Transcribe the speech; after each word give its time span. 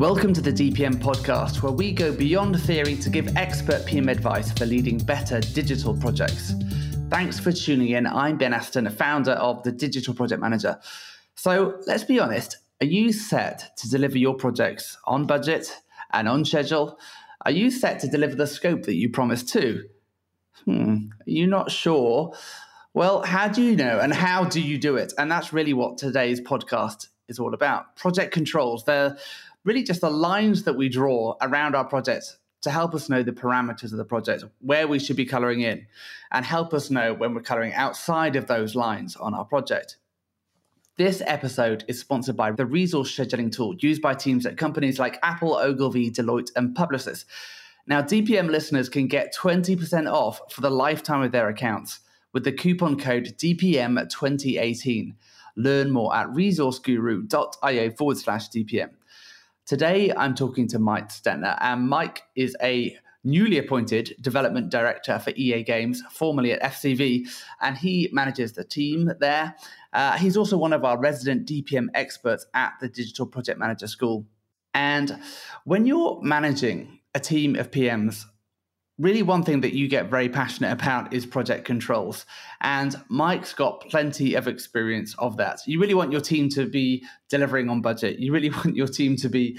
Welcome 0.00 0.32
to 0.32 0.40
the 0.40 0.50
DPM 0.50 0.94
podcast, 0.94 1.62
where 1.62 1.72
we 1.72 1.92
go 1.92 2.10
beyond 2.10 2.58
theory 2.62 2.96
to 2.96 3.10
give 3.10 3.36
expert 3.36 3.84
PM 3.84 4.08
advice 4.08 4.50
for 4.50 4.64
leading 4.64 4.96
better 4.96 5.40
digital 5.40 5.94
projects. 5.94 6.54
Thanks 7.10 7.38
for 7.38 7.52
tuning 7.52 7.90
in. 7.90 8.06
I'm 8.06 8.38
Ben 8.38 8.54
Aston, 8.54 8.86
a 8.86 8.90
founder 8.90 9.32
of 9.32 9.62
the 9.62 9.70
Digital 9.70 10.14
Project 10.14 10.40
Manager. 10.40 10.80
So 11.34 11.82
let's 11.86 12.02
be 12.02 12.18
honest 12.18 12.56
are 12.80 12.86
you 12.86 13.12
set 13.12 13.76
to 13.76 13.90
deliver 13.90 14.16
your 14.16 14.32
projects 14.32 14.96
on 15.04 15.26
budget 15.26 15.70
and 16.14 16.26
on 16.30 16.46
schedule? 16.46 16.98
Are 17.44 17.52
you 17.52 17.70
set 17.70 18.00
to 18.00 18.08
deliver 18.08 18.36
the 18.36 18.46
scope 18.46 18.84
that 18.84 18.94
you 18.94 19.10
promised 19.10 19.50
to? 19.50 19.84
Hmm, 20.64 21.08
are 21.26 21.30
you 21.30 21.46
not 21.46 21.70
sure? 21.70 22.34
Well, 22.94 23.20
how 23.20 23.48
do 23.48 23.62
you 23.62 23.76
know 23.76 24.00
and 24.00 24.14
how 24.14 24.44
do 24.44 24.62
you 24.62 24.78
do 24.78 24.96
it? 24.96 25.12
And 25.18 25.30
that's 25.30 25.52
really 25.52 25.74
what 25.74 25.98
today's 25.98 26.40
podcast 26.40 27.08
is 27.28 27.38
all 27.38 27.54
about. 27.54 27.96
Project 27.96 28.32
controls, 28.32 28.84
they're 28.84 29.16
really 29.64 29.82
just 29.82 30.00
the 30.00 30.10
lines 30.10 30.64
that 30.64 30.76
we 30.76 30.88
draw 30.88 31.36
around 31.40 31.74
our 31.74 31.84
projects 31.84 32.38
to 32.62 32.70
help 32.70 32.94
us 32.94 33.08
know 33.08 33.22
the 33.22 33.32
parameters 33.32 33.92
of 33.92 33.98
the 33.98 34.04
project, 34.04 34.44
where 34.60 34.86
we 34.86 34.98
should 34.98 35.16
be 35.16 35.24
coloring 35.24 35.60
in, 35.60 35.86
and 36.30 36.44
help 36.44 36.74
us 36.74 36.90
know 36.90 37.14
when 37.14 37.34
we're 37.34 37.40
coloring 37.40 37.72
outside 37.72 38.36
of 38.36 38.46
those 38.46 38.74
lines 38.74 39.16
on 39.16 39.34
our 39.34 39.44
project. 39.44 39.96
This 40.98 41.22
episode 41.26 41.84
is 41.88 41.98
sponsored 41.98 42.36
by 42.36 42.52
the 42.52 42.66
resource 42.66 43.16
scheduling 43.16 43.50
tool 43.50 43.74
used 43.78 44.02
by 44.02 44.12
teams 44.12 44.44
at 44.44 44.58
companies 44.58 44.98
like 44.98 45.18
Apple, 45.22 45.56
Ogilvy, 45.56 46.10
Deloitte, 46.10 46.50
and 46.56 46.76
Publicis. 46.76 47.24
Now, 47.86 48.02
DPM 48.02 48.50
listeners 48.50 48.90
can 48.90 49.06
get 49.06 49.34
20% 49.34 50.12
off 50.12 50.40
for 50.52 50.60
the 50.60 50.70
lifetime 50.70 51.22
of 51.22 51.32
their 51.32 51.48
accounts 51.48 52.00
with 52.34 52.44
the 52.44 52.52
coupon 52.52 52.98
code 52.98 53.34
DPM2018. 53.38 55.14
Learn 55.56 55.90
more 55.90 56.14
at 56.14 56.28
resourceguru.io 56.28 57.90
forward 57.92 58.18
slash 58.18 58.50
DPM. 58.50 58.90
Today, 59.70 60.12
I'm 60.16 60.34
talking 60.34 60.66
to 60.66 60.80
Maik 60.80 61.10
Stettner, 61.10 61.56
and 61.60 61.88
Maik 61.88 62.22
is 62.34 62.56
a 62.60 62.98
newly 63.22 63.56
appointed 63.56 64.16
development 64.20 64.68
director 64.68 65.16
for 65.20 65.30
EA 65.36 65.62
Games, 65.62 66.02
formerly 66.10 66.50
at 66.50 66.60
FCV, 66.60 67.28
and 67.60 67.78
he 67.78 68.08
manages 68.10 68.54
the 68.54 68.64
team 68.64 69.12
there 69.20 69.54
uh, 69.92 70.18
he's 70.18 70.36
also 70.36 70.58
one 70.58 70.72
of 70.72 70.84
our 70.84 70.98
resident 70.98 71.46
DPM 71.46 71.86
experts 71.94 72.46
at 72.52 72.72
the 72.80 72.88
Digital 72.88 73.26
Project 73.26 73.60
Manager 73.60 73.86
School. 73.86 74.26
And 74.74 75.20
when 75.62 75.86
you're 75.86 76.20
managing 76.20 76.98
a 77.14 77.20
team 77.20 77.54
of 77.54 77.70
PMs, 77.70 78.24
really 79.00 79.22
one 79.22 79.42
thing 79.42 79.62
that 79.62 79.72
you 79.72 79.88
get 79.88 80.10
very 80.10 80.28
passionate 80.28 80.72
about 80.72 81.12
is 81.12 81.24
project 81.24 81.64
controls. 81.64 82.26
And 82.60 82.94
Maik's 83.10 83.54
got 83.54 83.88
plenty 83.88 84.34
of 84.34 84.46
experience 84.46 85.14
of 85.18 85.38
that. 85.38 85.60
You 85.66 85.80
really 85.80 85.94
want 85.94 86.12
your 86.12 86.20
team 86.20 86.50
to 86.50 86.66
be 86.66 87.04
delivering 87.28 87.70
on 87.70 87.80
budget. 87.80 88.18
You 88.18 88.32
really 88.32 88.50
want 88.50 88.76
your 88.76 88.88
team 88.88 89.16
to 89.16 89.28
be 89.28 89.58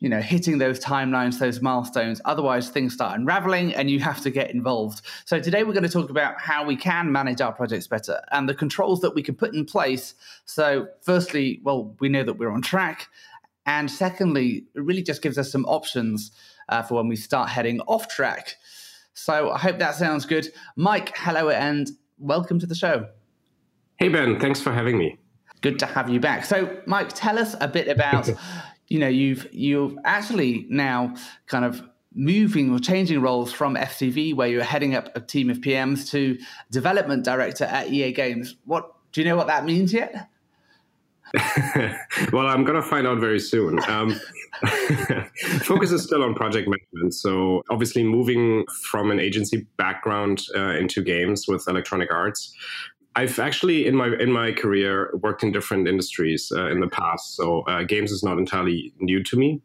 you 0.00 0.08
know, 0.08 0.20
hitting 0.20 0.58
those 0.58 0.78
timelines, 0.78 1.40
those 1.40 1.60
milestones. 1.60 2.20
Otherwise, 2.24 2.68
things 2.68 2.94
start 2.94 3.18
unraveling 3.18 3.74
and 3.74 3.90
you 3.90 3.98
have 3.98 4.20
to 4.20 4.30
get 4.30 4.52
involved. 4.52 5.02
So, 5.24 5.40
today 5.40 5.64
we're 5.64 5.72
going 5.72 5.82
to 5.82 5.88
talk 5.88 6.08
about 6.08 6.40
how 6.40 6.64
we 6.64 6.76
can 6.76 7.10
manage 7.10 7.40
our 7.40 7.50
projects 7.50 7.88
better 7.88 8.20
and 8.30 8.48
the 8.48 8.54
controls 8.54 9.00
that 9.00 9.16
we 9.16 9.24
can 9.24 9.34
put 9.34 9.54
in 9.54 9.64
place. 9.64 10.14
So, 10.44 10.86
firstly, 11.00 11.60
well, 11.64 11.96
we 11.98 12.08
know 12.08 12.22
that 12.22 12.34
we're 12.34 12.52
on 12.52 12.62
track. 12.62 13.08
And 13.66 13.90
secondly, 13.90 14.66
it 14.76 14.80
really 14.80 15.02
just 15.02 15.20
gives 15.20 15.36
us 15.36 15.50
some 15.50 15.64
options 15.64 16.30
uh, 16.68 16.82
for 16.82 16.94
when 16.94 17.08
we 17.08 17.16
start 17.16 17.48
heading 17.48 17.80
off 17.82 18.08
track. 18.08 18.56
So, 19.14 19.50
I 19.50 19.58
hope 19.58 19.78
that 19.78 19.94
sounds 19.94 20.26
good. 20.26 20.48
Maik, 20.78 21.10
hello 21.14 21.50
and 21.50 21.90
welcome 22.18 22.58
to 22.60 22.66
the 22.66 22.74
show. 22.74 23.08
Hey, 23.96 24.08
Ben, 24.08 24.38
thanks 24.38 24.60
for 24.60 24.72
having 24.72 24.96
me. 24.96 25.18
Good 25.60 25.78
to 25.80 25.86
have 25.86 26.08
you 26.08 26.20
back. 26.20 26.44
So, 26.44 26.66
Maik, 26.86 27.10
tell 27.14 27.38
us 27.38 27.56
a 27.60 27.68
bit 27.68 27.88
about 27.88 28.30
you 28.88 28.98
know 28.98 29.08
you've 29.08 29.46
you've 29.52 29.98
actually 30.04 30.66
now 30.68 31.14
kind 31.46 31.64
of 31.64 31.82
moving 32.14 32.72
or 32.72 32.78
changing 32.78 33.20
roles 33.20 33.52
from 33.52 33.76
FCV, 33.76 34.34
where 34.34 34.48
you're 34.48 34.64
heading 34.64 34.94
up 34.94 35.14
a 35.16 35.20
team 35.20 35.50
of 35.50 35.58
PMs, 35.58 36.10
to 36.10 36.38
development 36.70 37.24
director 37.24 37.64
at 37.64 37.90
EA 37.90 38.12
Games. 38.12 38.56
What 38.64 38.92
do 39.12 39.20
you 39.20 39.26
know 39.26 39.36
what 39.36 39.46
that 39.46 39.64
means 39.64 39.92
yet? 39.92 40.28
well, 42.32 42.46
I'm 42.46 42.64
going 42.64 42.80
to 42.80 42.82
find 42.82 43.06
out 43.06 43.18
very 43.18 43.38
soon. 43.38 43.78
Um, 43.88 44.18
focus 45.62 45.92
is 45.92 46.02
still 46.02 46.22
on 46.22 46.34
project 46.34 46.68
management. 46.68 47.14
So, 47.14 47.62
obviously, 47.70 48.02
moving 48.02 48.64
from 48.84 49.10
an 49.10 49.20
agency 49.20 49.66
background 49.76 50.44
uh, 50.56 50.70
into 50.70 51.02
games 51.02 51.46
with 51.46 51.66
Electronic 51.68 52.12
Arts, 52.12 52.54
I've 53.16 53.38
actually 53.38 53.86
in 53.86 53.96
my 53.96 54.14
in 54.20 54.30
my 54.30 54.52
career 54.52 55.10
worked 55.22 55.42
in 55.42 55.50
different 55.50 55.88
industries 55.88 56.52
uh, 56.54 56.70
in 56.70 56.80
the 56.80 56.88
past, 56.88 57.36
so 57.36 57.62
uh, 57.62 57.82
games 57.82 58.12
is 58.12 58.22
not 58.22 58.38
entirely 58.38 58.92
new 59.00 59.22
to 59.24 59.36
me. 59.36 59.60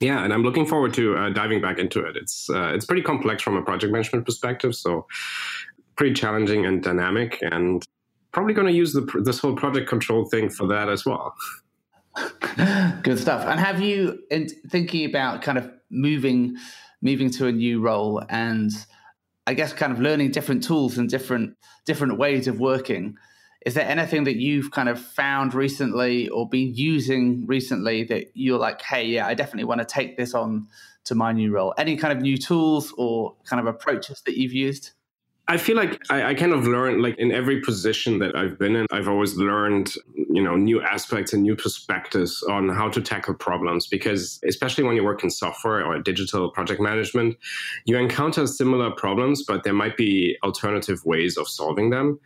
Yeah, 0.00 0.24
and 0.24 0.32
I'm 0.32 0.42
looking 0.42 0.66
forward 0.66 0.94
to 0.94 1.16
uh, 1.16 1.30
diving 1.30 1.60
back 1.60 1.78
into 1.78 2.00
it. 2.00 2.16
It's 2.16 2.48
uh, 2.50 2.72
it's 2.74 2.84
pretty 2.84 3.02
complex 3.02 3.42
from 3.42 3.56
a 3.56 3.62
project 3.62 3.92
management 3.92 4.24
perspective, 4.24 4.74
so 4.74 5.06
pretty 5.96 6.14
challenging 6.14 6.66
and 6.66 6.82
dynamic, 6.82 7.38
and 7.42 7.84
probably 8.32 8.54
going 8.54 8.66
to 8.66 8.72
use 8.72 8.92
the, 8.92 9.02
this 9.22 9.38
whole 9.38 9.54
project 9.54 9.88
control 9.88 10.24
thing 10.26 10.50
for 10.50 10.66
that 10.66 10.88
as 10.88 11.04
well. 11.06 11.34
Good 13.02 13.18
stuff. 13.18 13.46
And 13.46 13.58
have 13.58 13.80
you, 13.80 14.20
in 14.30 14.48
thinking 14.68 15.04
about 15.04 15.42
kind 15.42 15.58
of 15.58 15.70
moving 15.90 16.56
moving 17.02 17.30
to 17.30 17.46
a 17.46 17.52
new 17.52 17.80
role 17.80 18.22
and 18.30 18.70
I 19.46 19.54
guess 19.54 19.72
kind 19.72 19.92
of 19.92 20.00
learning 20.00 20.30
different 20.30 20.64
tools 20.64 20.96
and 20.98 21.08
different 21.08 21.56
different 21.84 22.18
ways 22.18 22.48
of 22.48 22.58
working. 22.58 23.16
Is 23.66 23.74
there 23.74 23.86
anything 23.86 24.24
that 24.24 24.36
you've 24.36 24.70
kind 24.70 24.88
of 24.88 24.98
found 25.00 25.54
recently 25.54 26.28
or 26.28 26.48
been 26.48 26.74
using 26.74 27.46
recently 27.46 28.04
that 28.04 28.26
you're 28.34 28.58
like, 28.58 28.82
hey, 28.82 29.06
yeah, 29.06 29.26
I 29.26 29.34
definitely 29.34 29.64
want 29.64 29.80
to 29.80 29.86
take 29.86 30.16
this 30.16 30.34
on 30.34 30.68
to 31.04 31.14
my 31.14 31.32
new 31.32 31.50
role? 31.50 31.74
Any 31.78 31.96
kind 31.96 32.12
of 32.16 32.22
new 32.22 32.36
tools 32.36 32.92
or 32.98 33.36
kind 33.44 33.60
of 33.60 33.66
approaches 33.66 34.22
that 34.26 34.36
you've 34.36 34.52
used? 34.52 34.92
I 35.46 35.58
feel 35.58 35.76
like 35.76 36.00
I, 36.08 36.30
I, 36.30 36.34
kind 36.34 36.54
of 36.54 36.66
learned, 36.66 37.02
like 37.02 37.18
in 37.18 37.30
every 37.30 37.60
position 37.60 38.18
that 38.20 38.34
I've 38.34 38.58
been 38.58 38.76
in, 38.76 38.86
I've 38.90 39.08
always 39.08 39.36
learned, 39.36 39.92
you 40.14 40.42
know, 40.42 40.56
new 40.56 40.80
aspects 40.80 41.34
and 41.34 41.42
new 41.42 41.54
perspectives 41.54 42.42
on 42.44 42.70
how 42.70 42.88
to 42.88 43.02
tackle 43.02 43.34
problems. 43.34 43.86
Because 43.86 44.40
especially 44.48 44.84
when 44.84 44.96
you 44.96 45.04
work 45.04 45.22
in 45.22 45.28
software 45.28 45.84
or 45.84 45.98
digital 46.00 46.50
project 46.50 46.80
management, 46.80 47.36
you 47.84 47.98
encounter 47.98 48.46
similar 48.46 48.90
problems, 48.90 49.42
but 49.42 49.64
there 49.64 49.74
might 49.74 49.98
be 49.98 50.38
alternative 50.42 51.04
ways 51.04 51.36
of 51.36 51.46
solving 51.46 51.90
them. 51.90 52.18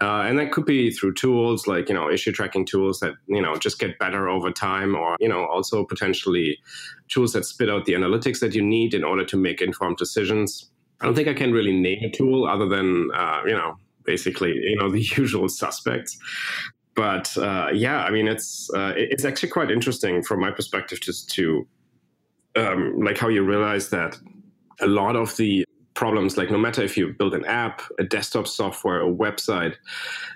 Uh, 0.00 0.22
and 0.22 0.38
that 0.38 0.50
could 0.50 0.64
be 0.64 0.90
through 0.90 1.12
tools 1.12 1.66
like, 1.66 1.90
you 1.90 1.94
know, 1.94 2.10
issue 2.10 2.32
tracking 2.32 2.64
tools 2.64 3.00
that, 3.00 3.12
you 3.26 3.42
know, 3.42 3.54
just 3.56 3.78
get 3.78 3.98
better 3.98 4.30
over 4.30 4.50
time, 4.50 4.96
or, 4.96 5.16
you 5.20 5.28
know, 5.28 5.44
also 5.44 5.84
potentially 5.84 6.58
tools 7.08 7.34
that 7.34 7.44
spit 7.44 7.68
out 7.68 7.84
the 7.84 7.92
analytics 7.92 8.40
that 8.40 8.54
you 8.54 8.62
need 8.62 8.94
in 8.94 9.04
order 9.04 9.24
to 9.26 9.36
make 9.36 9.60
informed 9.60 9.98
decisions 9.98 10.71
I 11.02 11.06
don't 11.06 11.14
think 11.14 11.28
I 11.28 11.34
can 11.34 11.52
really 11.52 11.72
name 11.72 12.02
a 12.04 12.10
tool 12.10 12.46
other 12.46 12.66
than 12.66 13.10
uh, 13.14 13.42
you 13.46 13.52
know 13.52 13.76
basically 14.04 14.52
you 14.54 14.76
know 14.76 14.90
the 14.98 15.02
usual 15.02 15.48
suspects. 15.48 16.16
But 16.94 17.36
uh, 17.36 17.70
yeah, 17.72 18.04
I 18.04 18.10
mean 18.10 18.28
it's 18.28 18.70
uh, 18.74 18.92
it's 18.96 19.24
actually 19.24 19.50
quite 19.50 19.70
interesting 19.70 20.22
from 20.22 20.40
my 20.40 20.50
perspective 20.50 21.00
just 21.00 21.30
to 21.30 21.66
um, 22.56 22.94
like 23.00 23.18
how 23.18 23.28
you 23.28 23.42
realize 23.42 23.90
that 23.90 24.16
a 24.80 24.86
lot 24.86 25.16
of 25.16 25.36
the 25.36 25.64
problems 25.94 26.38
like 26.38 26.50
no 26.50 26.56
matter 26.56 26.82
if 26.82 26.96
you 26.96 27.12
build 27.12 27.34
an 27.34 27.44
app 27.44 27.82
a 27.98 28.04
desktop 28.04 28.46
software 28.46 29.02
a 29.02 29.12
website 29.12 29.74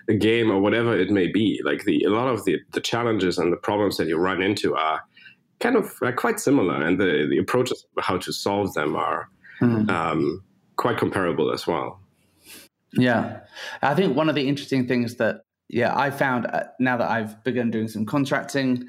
a 0.09 0.15
game 0.15 0.51
or 0.51 0.61
whatever 0.61 0.97
it 0.99 1.11
may 1.11 1.27
be 1.27 1.61
like 1.65 1.83
the 1.85 2.05
a 2.05 2.11
lot 2.11 2.29
of 2.29 2.45
the, 2.45 2.59
the 2.73 2.81
challenges 2.81 3.39
and 3.39 3.51
the 3.51 3.57
problems 3.57 3.97
that 3.97 4.07
you 4.07 4.19
run 4.19 4.43
into 4.43 4.77
are 4.77 5.01
kind 5.61 5.75
of 5.75 5.95
uh, 6.03 6.13
quite 6.13 6.39
similar 6.39 6.83
and 6.83 7.01
the, 7.01 7.27
the 7.31 7.39
approaches 7.39 7.87
how 7.99 8.19
to 8.19 8.33
solve 8.33 8.75
them 8.75 8.95
are 8.95 9.31
mm-hmm. 9.63 9.89
um, 9.89 10.43
quite 10.77 10.99
comparable 10.99 11.53
as 11.53 11.67
well. 11.67 12.01
Yeah, 12.93 13.41
I 13.83 13.95
think 13.95 14.17
one 14.17 14.29
of 14.29 14.35
the 14.35 14.49
interesting 14.49 14.87
things 14.87 15.17
that 15.17 15.43
yeah 15.69 15.97
I 15.97 16.11
found 16.11 16.47
uh, 16.47 16.65
now 16.79 16.97
that 16.97 17.11
I've 17.11 17.43
begun 17.45 17.71
doing 17.71 17.89
some 17.89 18.07
contracting 18.07 18.87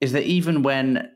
is 0.00 0.12
that 0.12 0.24
even 0.24 0.62
when 0.62 1.10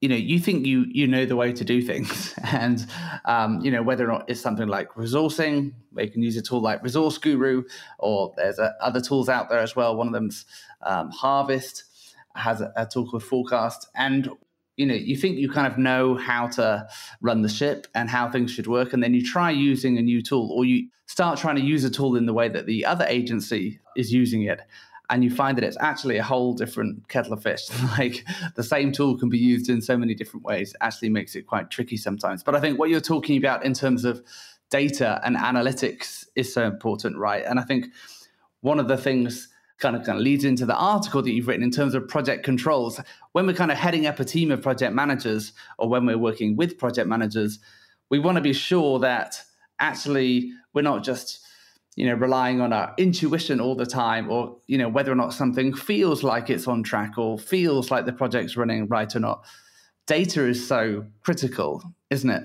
you 0.00 0.08
know 0.08 0.16
you 0.16 0.38
think 0.38 0.66
you 0.66 0.86
you 0.88 1.06
know 1.06 1.26
the 1.26 1.36
way 1.36 1.52
to 1.52 1.64
do 1.64 1.82
things 1.82 2.34
and 2.44 2.86
um, 3.26 3.60
you 3.60 3.70
know 3.70 3.82
whether 3.82 4.04
or 4.04 4.12
not 4.12 4.24
it's 4.28 4.40
something 4.40 4.66
like 4.66 4.88
resourcing 4.94 5.72
where 5.92 6.06
you 6.06 6.10
can 6.10 6.22
use 6.22 6.36
a 6.36 6.42
tool 6.42 6.60
like 6.60 6.82
resource 6.82 7.18
guru 7.18 7.62
or 7.98 8.32
there's 8.36 8.58
a, 8.58 8.74
other 8.80 9.00
tools 9.00 9.28
out 9.28 9.48
there 9.50 9.58
as 9.58 9.76
well. 9.76 9.96
One 9.96 10.06
of 10.06 10.12
them's 10.12 10.46
um, 10.82 11.10
harvest 11.10 11.84
has 12.36 12.60
a, 12.60 12.72
a 12.76 12.86
tool 12.86 13.08
called 13.08 13.22
forecast. 13.22 13.88
And 13.94 14.30
you 14.80 14.86
know 14.86 14.94
you 14.94 15.14
think 15.14 15.36
you 15.36 15.50
kind 15.50 15.66
of 15.66 15.76
know 15.76 16.14
how 16.14 16.48
to 16.48 16.88
run 17.20 17.42
the 17.42 17.48
ship 17.48 17.86
and 17.94 18.08
how 18.08 18.30
things 18.30 18.50
should 18.50 18.66
work 18.66 18.94
and 18.94 19.02
then 19.02 19.12
you 19.12 19.22
try 19.22 19.50
using 19.50 19.98
a 19.98 20.02
new 20.02 20.22
tool 20.22 20.50
or 20.50 20.64
you 20.64 20.88
start 21.06 21.38
trying 21.38 21.56
to 21.56 21.62
use 21.62 21.84
a 21.84 21.90
tool 21.90 22.16
in 22.16 22.24
the 22.24 22.32
way 22.32 22.48
that 22.48 22.64
the 22.64 22.86
other 22.86 23.04
agency 23.08 23.78
is 23.94 24.10
using 24.10 24.42
it 24.42 24.62
and 25.10 25.22
you 25.22 25.30
find 25.30 25.58
that 25.58 25.64
it's 25.64 25.76
actually 25.80 26.16
a 26.16 26.22
whole 26.22 26.54
different 26.54 27.08
kettle 27.08 27.32
of 27.32 27.42
fish. 27.42 27.68
Like 27.98 28.24
the 28.54 28.62
same 28.62 28.92
tool 28.92 29.18
can 29.18 29.28
be 29.28 29.38
used 29.38 29.68
in 29.68 29.82
so 29.82 29.98
many 29.98 30.14
different 30.14 30.44
ways 30.44 30.74
actually 30.80 31.10
makes 31.10 31.34
it 31.34 31.42
quite 31.48 31.68
tricky 31.68 31.98
sometimes. 31.98 32.42
But 32.42 32.54
i 32.54 32.60
think 32.60 32.78
what 32.78 32.88
you're 32.88 33.00
talking 33.14 33.36
about 33.36 33.64
in 33.64 33.74
terms 33.74 34.04
of 34.04 34.22
data 34.70 35.20
and 35.24 35.36
analytics 35.36 36.26
is 36.36 36.54
so 36.54 36.64
important 36.64 37.18
right? 37.18 37.44
And 37.44 37.60
i 37.60 37.64
think 37.64 37.86
one 38.62 38.80
of 38.80 38.88
the 38.88 38.96
things 38.96 39.48
kind 39.80 39.96
of 39.96 40.04
kind 40.04 40.18
of 40.18 40.22
leads 40.22 40.44
into 40.44 40.66
the 40.66 40.76
article 40.76 41.22
that 41.22 41.32
you've 41.32 41.48
written 41.48 41.62
in 41.62 41.70
terms 41.70 41.94
of 41.94 42.06
project 42.06 42.44
controls. 42.44 43.00
When 43.32 43.46
we're 43.46 43.54
kind 43.54 43.70
of 43.70 43.78
heading 43.78 44.06
up 44.06 44.20
a 44.20 44.24
team 44.24 44.50
of 44.50 44.62
project 44.62 44.94
managers, 44.94 45.52
or 45.78 45.88
when 45.88 46.06
we're 46.06 46.18
working 46.18 46.56
with 46.56 46.78
project 46.78 47.08
managers, 47.08 47.58
we 48.10 48.18
want 48.18 48.36
to 48.36 48.42
be 48.42 48.52
sure 48.52 48.98
that 49.00 49.42
actually 49.78 50.52
we're 50.74 50.82
not 50.82 51.02
just 51.02 51.40
you 51.96 52.06
know 52.06 52.14
relying 52.14 52.60
on 52.60 52.72
our 52.72 52.94
intuition 52.98 53.60
all 53.60 53.74
the 53.74 53.86
time 53.86 54.30
or 54.30 54.56
you 54.66 54.78
know 54.78 54.88
whether 54.88 55.10
or 55.10 55.16
not 55.16 55.32
something 55.32 55.74
feels 55.74 56.22
like 56.22 56.48
it's 56.48 56.68
on 56.68 56.82
track 56.82 57.18
or 57.18 57.38
feels 57.38 57.90
like 57.90 58.06
the 58.06 58.12
project's 58.12 58.56
running 58.56 58.86
right 58.86 59.14
or 59.16 59.20
not 59.20 59.44
data 60.06 60.46
is 60.46 60.66
so 60.66 61.04
critical 61.22 61.82
isn't 62.10 62.30
it 62.30 62.42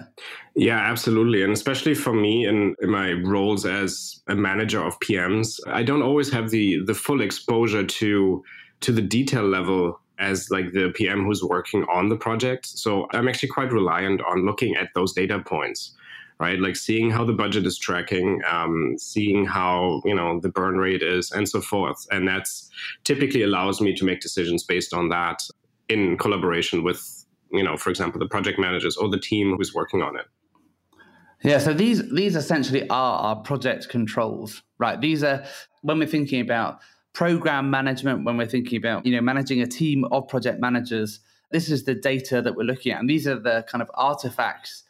yeah 0.55 0.77
absolutely 0.77 1.43
and 1.43 1.51
especially 1.51 1.95
for 1.95 2.13
me 2.13 2.45
in, 2.45 2.75
in 2.81 2.89
my 2.89 3.13
roles 3.13 3.65
as 3.65 4.21
a 4.27 4.35
manager 4.35 4.83
of 4.83 4.99
pms 4.99 5.59
i 5.67 5.83
don't 5.83 6.03
always 6.03 6.31
have 6.31 6.49
the 6.49 6.83
the 6.85 6.93
full 6.93 7.21
exposure 7.21 7.85
to 7.85 8.43
to 8.81 8.91
the 8.91 9.01
detail 9.01 9.47
level 9.47 9.99
as 10.19 10.49
like 10.51 10.71
the 10.71 10.91
pm 10.95 11.25
who's 11.25 11.43
working 11.43 11.83
on 11.91 12.09
the 12.09 12.15
project 12.15 12.65
so 12.65 13.07
i'm 13.11 13.27
actually 13.27 13.49
quite 13.49 13.71
reliant 13.71 14.21
on 14.21 14.45
looking 14.45 14.75
at 14.75 14.89
those 14.93 15.13
data 15.13 15.39
points 15.39 15.95
right? 16.39 16.59
Like 16.59 16.75
seeing 16.75 17.09
how 17.09 17.23
the 17.23 17.33
budget 17.33 17.65
is 17.65 17.77
tracking, 17.77 18.41
um, 18.49 18.95
seeing 18.97 19.45
how 19.45 20.01
you 20.05 20.15
know 20.15 20.39
the 20.39 20.49
burn 20.49 20.77
rate 20.77 21.01
is, 21.01 21.31
and 21.31 21.47
so 21.47 21.61
forth. 21.61 22.05
And 22.11 22.27
that's 22.27 22.69
typically 23.03 23.43
allows 23.43 23.81
me 23.81 23.93
to 23.95 24.05
make 24.05 24.19
decisions 24.19 24.63
based 24.63 24.93
on 24.93 25.09
that 25.09 25.41
in 25.87 26.17
collaboration 26.17 26.83
with 26.83 27.14
you 27.57 27.63
know, 27.63 27.77
for 27.77 27.89
example, 27.89 28.19
the 28.19 28.27
project 28.27 28.59
managers 28.59 28.97
or 28.97 29.09
the 29.09 29.19
team 29.19 29.55
who's 29.57 29.73
working 29.73 30.01
on 30.01 30.17
it. 30.17 30.25
Yeah, 31.43 31.59
so 31.59 31.73
these 31.73 32.09
these 32.11 32.35
essentially 32.35 32.89
are 32.89 33.19
our 33.19 33.35
project 33.35 33.89
controls, 33.89 34.63
right? 34.79 34.99
These 34.99 35.23
are 35.23 35.43
when 35.81 35.99
we're 35.99 36.07
thinking 36.07 36.41
about 36.41 36.79
program 37.13 37.69
management, 37.69 38.25
when 38.25 38.37
we're 38.37 38.47
thinking 38.47 38.77
about 38.77 39.05
you 39.05 39.15
know 39.15 39.21
managing 39.21 39.61
a 39.61 39.67
team 39.67 40.05
of 40.05 40.27
project 40.27 40.59
managers. 40.59 41.19
This 41.51 41.69
is 41.69 41.83
the 41.83 41.93
data 41.93 42.41
that 42.41 42.55
we're 42.55 42.63
looking 42.63 42.91
at, 42.91 42.99
and 42.99 43.09
these 43.09 43.27
are 43.27 43.39
the 43.39 43.63
kind 43.69 43.81
of 43.81 43.91
artifacts 43.93 44.83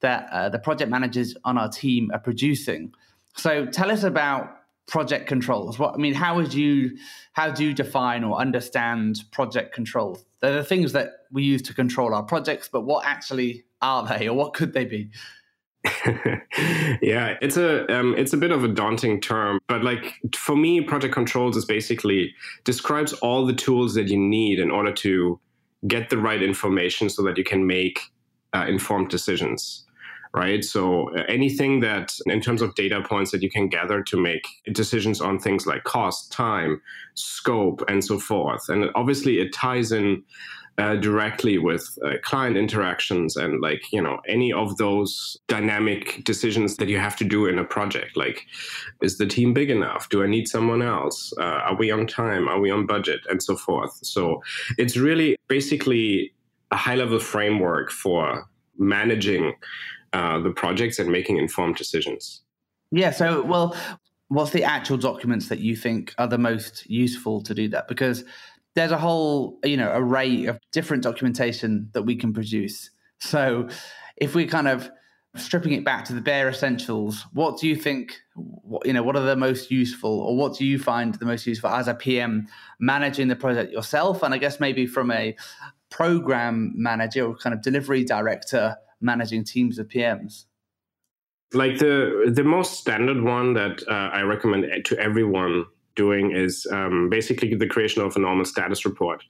that 0.00 0.28
uh, 0.30 0.50
the 0.50 0.58
project 0.58 0.90
managers 0.90 1.34
on 1.44 1.56
our 1.56 1.68
team 1.68 2.10
are 2.12 2.20
producing. 2.20 2.92
So 3.36 3.64
tell 3.66 3.90
us 3.90 4.04
about 4.04 4.63
project 4.86 5.26
controls. 5.26 5.78
What 5.78 5.94
I 5.94 5.98
mean, 5.98 6.14
how 6.14 6.36
would 6.36 6.52
you 6.52 6.96
how 7.32 7.50
do 7.50 7.64
you 7.64 7.74
define 7.74 8.24
or 8.24 8.38
understand 8.38 9.22
project 9.32 9.74
controls? 9.74 10.24
They're 10.40 10.54
the 10.54 10.64
things 10.64 10.92
that 10.92 11.10
we 11.32 11.42
use 11.42 11.62
to 11.62 11.74
control 11.74 12.14
our 12.14 12.22
projects, 12.22 12.68
but 12.70 12.82
what 12.82 13.06
actually 13.06 13.64
are 13.80 14.06
they, 14.06 14.28
or 14.28 14.34
what 14.34 14.54
could 14.54 14.72
they 14.72 14.84
be? 14.84 15.10
yeah, 17.02 17.36
it's 17.42 17.56
a 17.56 17.90
um, 17.94 18.14
it's 18.16 18.32
a 18.32 18.36
bit 18.36 18.50
of 18.50 18.64
a 18.64 18.68
daunting 18.68 19.20
term, 19.20 19.58
but 19.68 19.84
like 19.84 20.14
for 20.34 20.56
me, 20.56 20.80
project 20.80 21.14
controls 21.14 21.56
is 21.56 21.64
basically 21.64 22.34
describes 22.64 23.12
all 23.14 23.46
the 23.46 23.52
tools 23.52 23.94
that 23.94 24.08
you 24.08 24.18
need 24.18 24.58
in 24.58 24.70
order 24.70 24.92
to 24.92 25.38
get 25.86 26.08
the 26.08 26.16
right 26.16 26.42
information 26.42 27.10
so 27.10 27.22
that 27.22 27.36
you 27.36 27.44
can 27.44 27.66
make 27.66 28.00
uh, 28.54 28.64
informed 28.66 29.10
decisions 29.10 29.83
right? 30.34 30.64
So 30.64 31.16
uh, 31.16 31.22
anything 31.28 31.80
that, 31.80 32.12
in 32.26 32.40
terms 32.40 32.60
of 32.60 32.74
data 32.74 33.00
points 33.02 33.30
that 33.30 33.42
you 33.42 33.50
can 33.50 33.68
gather 33.68 34.02
to 34.02 34.20
make 34.20 34.46
decisions 34.72 35.20
on 35.20 35.38
things 35.38 35.64
like 35.66 35.84
cost, 35.84 36.32
time, 36.32 36.82
scope, 37.14 37.82
and 37.88 38.04
so 38.04 38.18
forth. 38.18 38.68
And 38.68 38.90
obviously, 38.94 39.38
it 39.38 39.54
ties 39.54 39.92
in. 39.92 40.22
Uh, 40.76 40.96
directly 40.96 41.56
with 41.56 41.96
uh, 42.04 42.14
client 42.24 42.56
interactions 42.56 43.36
and 43.36 43.60
like 43.60 43.92
you 43.92 44.02
know 44.02 44.18
any 44.26 44.52
of 44.52 44.76
those 44.76 45.38
dynamic 45.46 46.20
decisions 46.24 46.78
that 46.78 46.88
you 46.88 46.98
have 46.98 47.14
to 47.14 47.22
do 47.22 47.46
in 47.46 47.60
a 47.60 47.64
project 47.64 48.16
like 48.16 48.44
is 49.00 49.16
the 49.16 49.24
team 49.24 49.54
big 49.54 49.70
enough 49.70 50.08
do 50.08 50.24
i 50.24 50.26
need 50.26 50.48
someone 50.48 50.82
else 50.82 51.32
uh, 51.38 51.60
are 51.68 51.76
we 51.76 51.92
on 51.92 52.08
time 52.08 52.48
are 52.48 52.58
we 52.58 52.72
on 52.72 52.86
budget 52.86 53.20
and 53.30 53.40
so 53.40 53.54
forth 53.54 53.96
so 54.02 54.42
it's 54.76 54.96
really 54.96 55.36
basically 55.46 56.34
a 56.72 56.76
high 56.76 56.96
level 56.96 57.20
framework 57.20 57.92
for 57.92 58.44
managing 58.76 59.54
uh, 60.14 60.38
the 60.38 60.50
projects 60.50 61.00
and 61.00 61.10
making 61.10 61.38
informed 61.38 61.74
decisions. 61.74 62.42
Yeah. 62.92 63.10
So, 63.10 63.42
well, 63.42 63.76
what's 64.28 64.52
the 64.52 64.62
actual 64.62 64.96
documents 64.96 65.48
that 65.48 65.58
you 65.58 65.74
think 65.74 66.14
are 66.18 66.28
the 66.28 66.38
most 66.38 66.88
useful 66.88 67.42
to 67.42 67.52
do 67.52 67.68
that? 67.70 67.88
Because 67.88 68.24
there's 68.76 68.92
a 68.92 68.98
whole, 68.98 69.58
you 69.64 69.76
know, 69.76 69.90
array 69.92 70.46
of 70.46 70.60
different 70.70 71.02
documentation 71.02 71.90
that 71.94 72.02
we 72.02 72.14
can 72.14 72.32
produce. 72.32 72.90
So, 73.18 73.68
if 74.16 74.36
we 74.36 74.46
kind 74.46 74.68
of 74.68 74.88
stripping 75.34 75.72
it 75.72 75.84
back 75.84 76.04
to 76.04 76.12
the 76.12 76.20
bare 76.20 76.48
essentials, 76.48 77.26
what 77.32 77.58
do 77.58 77.66
you 77.66 77.74
think? 77.74 78.20
You 78.84 78.92
know, 78.92 79.02
what 79.02 79.16
are 79.16 79.24
the 79.24 79.34
most 79.34 79.68
useful, 79.72 80.20
or 80.20 80.36
what 80.36 80.56
do 80.56 80.64
you 80.64 80.78
find 80.78 81.12
the 81.16 81.26
most 81.26 81.44
useful 81.44 81.70
as 81.70 81.88
a 81.88 81.94
PM 81.94 82.46
managing 82.78 83.26
the 83.26 83.34
project 83.34 83.72
yourself? 83.72 84.22
And 84.22 84.32
I 84.32 84.38
guess 84.38 84.60
maybe 84.60 84.86
from 84.86 85.10
a 85.10 85.34
program 85.90 86.72
manager 86.76 87.26
or 87.26 87.36
kind 87.36 87.52
of 87.52 87.62
delivery 87.62 88.04
director 88.04 88.76
managing 89.04 89.44
teams 89.44 89.78
of 89.78 89.88
PMs? 89.88 90.44
Like 91.52 91.78
the 91.78 92.32
the 92.34 92.42
most 92.42 92.80
standard 92.80 93.22
one 93.22 93.54
that 93.54 93.82
uh, 93.88 94.10
I 94.12 94.22
recommend 94.22 94.66
to 94.86 94.98
everyone 94.98 95.66
doing 95.94 96.32
is 96.32 96.66
um, 96.72 97.08
basically 97.08 97.54
the 97.54 97.68
creation 97.68 98.02
of 98.02 98.16
a 98.16 98.18
normal 98.18 98.44
status 98.44 98.84
report. 98.84 99.22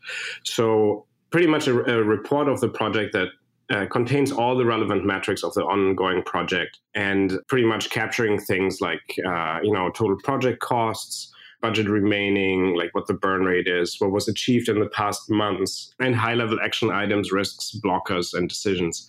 So 0.44 1.06
pretty 1.30 1.46
much 1.46 1.66
a, 1.68 1.98
a 1.98 2.02
report 2.02 2.48
of 2.48 2.60
the 2.60 2.68
project 2.68 3.12
that 3.12 3.28
uh, 3.70 3.86
contains 3.90 4.30
all 4.30 4.56
the 4.56 4.64
relevant 4.64 5.04
metrics 5.04 5.42
of 5.42 5.52
the 5.54 5.62
ongoing 5.62 6.22
project 6.22 6.78
and 6.94 7.38
pretty 7.48 7.66
much 7.66 7.90
capturing 7.90 8.38
things 8.38 8.80
like 8.80 9.18
uh, 9.26 9.58
you 9.62 9.72
know 9.72 9.90
total 9.90 10.16
project 10.22 10.60
costs 10.60 11.33
budget 11.64 11.88
remaining, 11.88 12.76
like 12.76 12.94
what 12.94 13.06
the 13.06 13.14
burn 13.14 13.42
rate 13.42 13.66
is, 13.66 13.98
what 13.98 14.10
was 14.10 14.28
achieved 14.28 14.68
in 14.68 14.80
the 14.80 14.90
past 15.00 15.30
months, 15.30 15.94
and 15.98 16.14
high 16.14 16.34
level 16.34 16.58
action 16.62 16.90
items, 16.90 17.32
risks, 17.32 17.74
blockers, 17.82 18.34
and 18.34 18.50
decisions. 18.50 19.08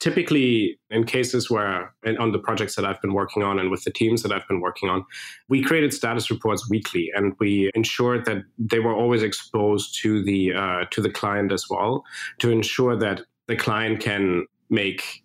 Typically, 0.00 0.78
in 0.90 1.04
cases 1.04 1.50
where, 1.50 1.94
and 2.04 2.18
on 2.18 2.30
the 2.30 2.38
projects 2.38 2.76
that 2.76 2.84
I've 2.84 3.00
been 3.00 3.14
working 3.14 3.42
on 3.42 3.58
and 3.58 3.70
with 3.70 3.84
the 3.84 3.90
teams 3.90 4.22
that 4.22 4.32
I've 4.32 4.46
been 4.48 4.60
working 4.60 4.90
on, 4.90 5.06
we 5.48 5.62
created 5.62 5.94
status 5.94 6.30
reports 6.30 6.68
weekly, 6.68 7.10
and 7.14 7.32
we 7.40 7.70
ensured 7.74 8.26
that 8.26 8.42
they 8.58 8.80
were 8.80 8.94
always 8.94 9.22
exposed 9.22 9.98
to 10.02 10.22
the 10.22 10.52
uh, 10.52 10.84
to 10.90 11.00
the 11.00 11.10
client 11.10 11.52
as 11.52 11.64
well, 11.70 12.04
to 12.40 12.50
ensure 12.50 12.96
that 12.96 13.22
the 13.46 13.56
client 13.56 14.00
can 14.00 14.44
make 14.68 15.22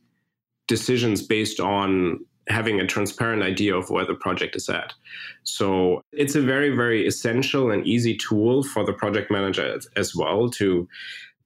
decisions 0.67 1.21
based 1.21 1.59
on 1.59 2.19
having 2.49 2.79
a 2.79 2.87
transparent 2.87 3.43
idea 3.43 3.75
of 3.75 3.89
where 3.89 4.05
the 4.05 4.15
project 4.15 4.55
is 4.55 4.69
at. 4.69 4.93
So 5.43 6.01
it's 6.11 6.35
a 6.35 6.41
very, 6.41 6.75
very 6.75 7.05
essential 7.05 7.71
and 7.71 7.85
easy 7.85 8.17
tool 8.17 8.63
for 8.63 8.83
the 8.83 8.93
project 8.93 9.29
manager 9.29 9.79
as 9.95 10.15
well 10.15 10.49
to 10.51 10.87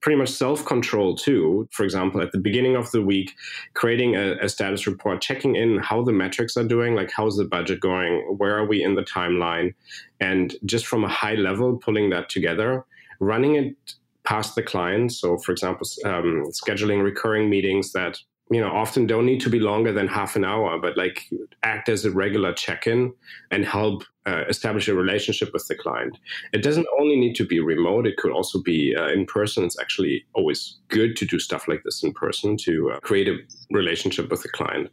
pretty 0.04 0.18
much 0.18 0.30
self 0.30 0.64
control 0.66 1.16
too. 1.16 1.66
For 1.72 1.82
example, 1.82 2.20
at 2.20 2.32
the 2.32 2.38
beginning 2.38 2.76
of 2.76 2.90
the 2.90 3.00
week, 3.00 3.32
creating 3.72 4.16
a, 4.16 4.36
a, 4.42 4.48
status 4.50 4.86
report, 4.86 5.22
checking 5.22 5.56
in 5.56 5.78
how 5.78 6.02
the 6.02 6.12
metrics 6.12 6.58
are 6.58 6.68
doing, 6.68 6.94
like 6.94 7.10
how's 7.10 7.38
the 7.38 7.44
budget 7.44 7.80
going, 7.80 8.36
where 8.36 8.56
are 8.58 8.66
we 8.66 8.82
in 8.82 8.96
the 8.96 9.02
timeline, 9.02 9.74
and 10.20 10.56
just 10.66 10.86
from 10.86 11.04
a 11.04 11.08
high 11.08 11.34
level, 11.34 11.78
pulling 11.78 12.10
that 12.10 12.28
together, 12.28 12.84
running 13.18 13.54
it 13.54 13.94
past 14.24 14.54
the 14.54 14.62
client. 14.62 15.12
So, 15.12 15.38
for 15.38 15.52
example, 15.52 15.86
um, 16.04 16.44
scheduling 16.50 17.02
recurring 17.02 17.48
meetings 17.48 17.92
that 17.92 18.18
you 18.50 18.60
know 18.60 18.70
often 18.70 19.06
don't 19.06 19.26
need 19.26 19.40
to 19.40 19.50
be 19.50 19.58
longer 19.58 19.92
than 19.92 20.06
half 20.06 20.36
an 20.36 20.44
hour 20.44 20.78
but 20.78 20.96
like 20.96 21.30
act 21.62 21.88
as 21.88 22.04
a 22.04 22.10
regular 22.10 22.52
check-in 22.52 23.12
and 23.50 23.64
help 23.64 24.04
uh, 24.26 24.44
establish 24.48 24.88
a 24.88 24.94
relationship 24.94 25.52
with 25.52 25.66
the 25.68 25.74
client. 25.74 26.18
It 26.52 26.62
doesn't 26.62 26.86
only 26.98 27.16
need 27.16 27.34
to 27.36 27.46
be 27.46 27.60
remote 27.60 28.06
it 28.06 28.16
could 28.16 28.32
also 28.32 28.60
be 28.62 28.94
uh, 28.96 29.08
in 29.08 29.26
person. 29.26 29.64
It's 29.64 29.78
actually 29.78 30.24
always 30.34 30.78
good 30.88 31.16
to 31.16 31.26
do 31.26 31.38
stuff 31.38 31.68
like 31.68 31.82
this 31.84 32.02
in 32.02 32.12
person 32.12 32.56
to 32.58 32.92
uh, 32.92 33.00
create 33.00 33.28
a 33.28 33.36
relationship 33.70 34.30
with 34.30 34.42
the 34.42 34.48
client. 34.48 34.90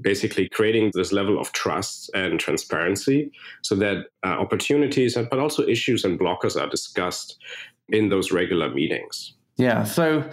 Basically 0.00 0.48
creating 0.48 0.92
this 0.94 1.12
level 1.12 1.40
of 1.40 1.52
trust 1.52 2.10
and 2.14 2.38
transparency 2.38 3.32
so 3.62 3.74
that 3.76 4.06
uh, 4.24 4.28
opportunities 4.28 5.14
but 5.14 5.38
also 5.38 5.66
issues 5.66 6.04
and 6.04 6.18
blockers 6.18 6.60
are 6.60 6.68
discussed 6.68 7.36
in 7.88 8.08
those 8.08 8.30
regular 8.30 8.70
meetings. 8.72 9.34
Yeah 9.56 9.82
so 9.84 10.30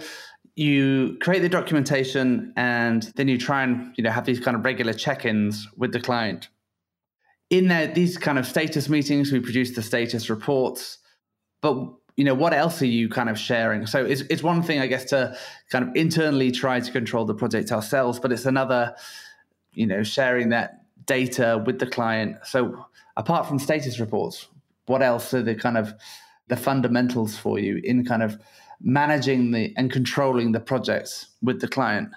you 0.56 1.18
create 1.20 1.40
the 1.40 1.50
documentation 1.50 2.52
and 2.56 3.02
then 3.14 3.28
you 3.28 3.36
try 3.38 3.62
and 3.62 3.92
you 3.96 4.02
know 4.02 4.10
have 4.10 4.24
these 4.24 4.40
kind 4.40 4.56
of 4.56 4.64
regular 4.64 4.94
check-ins 4.94 5.68
with 5.76 5.92
the 5.92 6.00
client. 6.00 6.48
In 7.50 7.68
there 7.68 7.86
these 7.86 8.16
kind 8.16 8.38
of 8.38 8.46
status 8.46 8.88
meetings 8.88 9.30
we 9.30 9.38
produce 9.38 9.76
the 9.76 9.82
status 9.82 10.28
reports. 10.30 10.98
But 11.60 11.76
you 12.16 12.24
know 12.24 12.34
what 12.34 12.54
else 12.54 12.80
are 12.80 12.86
you 12.86 13.10
kind 13.10 13.28
of 13.28 13.38
sharing? 13.38 13.86
So 13.86 14.04
it's, 14.04 14.22
it's 14.30 14.42
one 14.42 14.62
thing 14.62 14.80
i 14.80 14.86
guess 14.86 15.04
to 15.06 15.36
kind 15.70 15.86
of 15.86 15.94
internally 15.94 16.50
try 16.50 16.80
to 16.80 16.90
control 16.90 17.26
the 17.26 17.34
project 17.34 17.70
ourselves 17.70 18.18
but 18.18 18.32
it's 18.32 18.46
another 18.46 18.96
you 19.74 19.86
know 19.86 20.02
sharing 20.02 20.48
that 20.48 20.86
data 21.04 21.62
with 21.66 21.78
the 21.78 21.86
client. 21.86 22.38
So 22.44 22.86
apart 23.16 23.46
from 23.46 23.58
status 23.58 24.00
reports 24.00 24.48
what 24.86 25.02
else 25.02 25.34
are 25.34 25.42
the 25.42 25.54
kind 25.54 25.76
of 25.76 25.92
the 26.48 26.56
fundamentals 26.56 27.36
for 27.36 27.58
you 27.58 27.80
in 27.84 28.06
kind 28.06 28.22
of 28.22 28.38
managing 28.80 29.52
the 29.52 29.72
and 29.76 29.90
controlling 29.90 30.52
the 30.52 30.60
projects 30.60 31.26
with 31.42 31.60
the 31.60 31.68
client? 31.68 32.10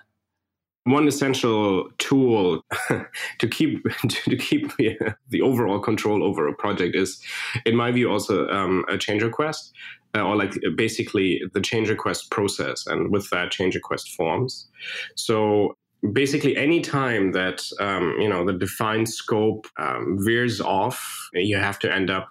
one 0.86 1.08
essential 1.08 1.90
tool 1.98 2.64
to 3.40 3.48
keep 3.48 3.84
to 4.08 4.38
keep 4.38 4.76
the 4.78 5.42
overall 5.42 5.80
control 5.80 6.24
over 6.24 6.48
a 6.48 6.54
project 6.54 6.96
is, 6.96 7.22
in 7.66 7.76
my 7.76 7.92
view, 7.92 8.12
also 8.12 8.48
um, 8.50 8.86
a 8.90 8.98
change 8.98 9.24
request. 9.24 9.74
Uh, 10.16 10.24
or 10.24 10.36
like 10.36 10.56
basically 10.76 11.40
the 11.54 11.62
change 11.62 11.88
request 11.88 12.32
process 12.32 12.88
and 12.88 13.12
with 13.12 13.30
that 13.30 13.52
change 13.52 13.76
request 13.76 14.10
forms 14.16 14.68
so 15.16 15.78
basically 16.14 16.56
any 16.56 16.80
time 16.80 17.34
that 17.34 17.62
um, 17.80 18.16
you 18.20 18.30
know 18.30 18.46
the 18.46 18.54
defined 18.54 19.10
scope 19.10 19.68
um, 19.78 20.18
veers 20.20 20.62
off 20.62 21.30
you 21.34 21.58
have 21.58 21.78
to 21.80 21.94
end 21.94 22.10
up 22.10 22.30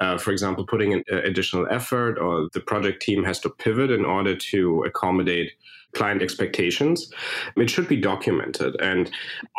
uh, 0.00 0.16
for 0.16 0.30
example 0.30 0.64
putting 0.64 0.92
in 0.92 1.04
uh, 1.12 1.16
additional 1.22 1.66
effort 1.70 2.18
or 2.18 2.48
the 2.52 2.60
project 2.60 3.02
team 3.02 3.22
has 3.22 3.38
to 3.38 3.50
pivot 3.50 3.90
in 3.90 4.04
order 4.04 4.34
to 4.34 4.82
accommodate 4.84 5.52
client 5.94 6.22
expectations. 6.22 7.12
It 7.56 7.68
should 7.68 7.86
be 7.86 7.96
documented. 7.96 8.80
And 8.80 9.10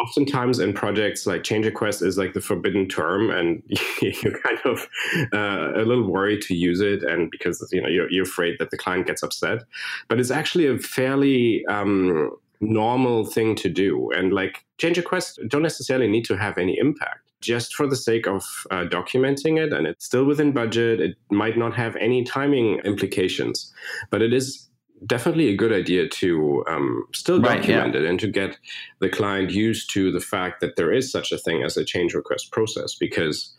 oftentimes 0.02 0.60
in 0.60 0.74
projects 0.74 1.28
like 1.28 1.44
change 1.44 1.66
request 1.66 2.02
is 2.02 2.18
like 2.18 2.34
the 2.34 2.42
forbidden 2.42 2.88
term 2.88 3.30
and 3.30 3.62
you're 4.02 4.40
kind 4.40 4.60
of 4.66 4.88
uh, 5.32 5.74
a 5.80 5.86
little 5.86 6.10
worried 6.10 6.42
to 6.44 6.56
use 6.56 6.82
it 6.82 7.04
and 7.04 7.30
because 7.30 7.68
you 7.72 7.82
know 7.82 7.88
you're, 7.88 8.12
you're 8.12 8.24
afraid 8.24 8.56
that 8.60 8.72
the 8.72 8.78
client 8.78 9.08
gets 9.08 9.22
upset. 9.22 9.60
But 10.08 10.20
it's 10.20 10.32
actually 10.32 10.68
a 10.68 10.78
fairly 10.80 11.66
um, 11.68 12.32
normal 12.62 13.26
thing 13.26 13.56
to 13.56 13.70
do. 13.70 14.12
And 14.12 14.34
like 14.34 14.66
change 14.78 14.98
requests 14.98 15.40
don't 15.48 15.64
necessarily 15.64 16.08
need 16.08 16.26
to 16.26 16.38
have 16.38 16.58
any 16.58 16.78
impact. 16.78 17.32
Just 17.42 17.76
for 17.76 17.88
the 17.88 17.96
sake 17.98 18.26
of 18.26 18.44
uh, 18.72 18.86
documenting 18.86 19.58
it, 19.60 19.74
and 19.74 19.86
it's 19.86 20.06
still 20.06 20.24
within 20.24 20.54
budget, 20.54 21.02
it 21.02 21.18
might 21.30 21.58
not 21.58 21.74
have 21.76 21.98
any 21.98 22.24
timing 22.24 22.80
implications, 22.86 23.74
but 24.10 24.22
it 24.22 24.34
is 24.34 24.70
definitely 25.06 25.50
a 25.50 25.56
good 25.56 25.74
idea 25.74 26.08
to 26.08 26.64
um, 26.70 27.06
still 27.14 27.42
right, 27.42 27.58
document 27.58 27.94
yeah. 27.94 28.02
it 28.02 28.06
and 28.06 28.20
to 28.20 28.28
get 28.28 28.58
the 29.00 29.10
client 29.10 29.52
used 29.52 29.92
to 29.92 30.12
the 30.12 30.20
fact 30.20 30.62
that 30.62 30.76
there 30.76 30.94
is 30.94 31.12
such 31.12 31.32
a 31.32 31.38
thing 31.38 31.64
as 31.64 31.76
a 31.76 31.84
change 31.84 32.14
request 32.14 32.52
process. 32.52 32.96
Because 32.96 33.54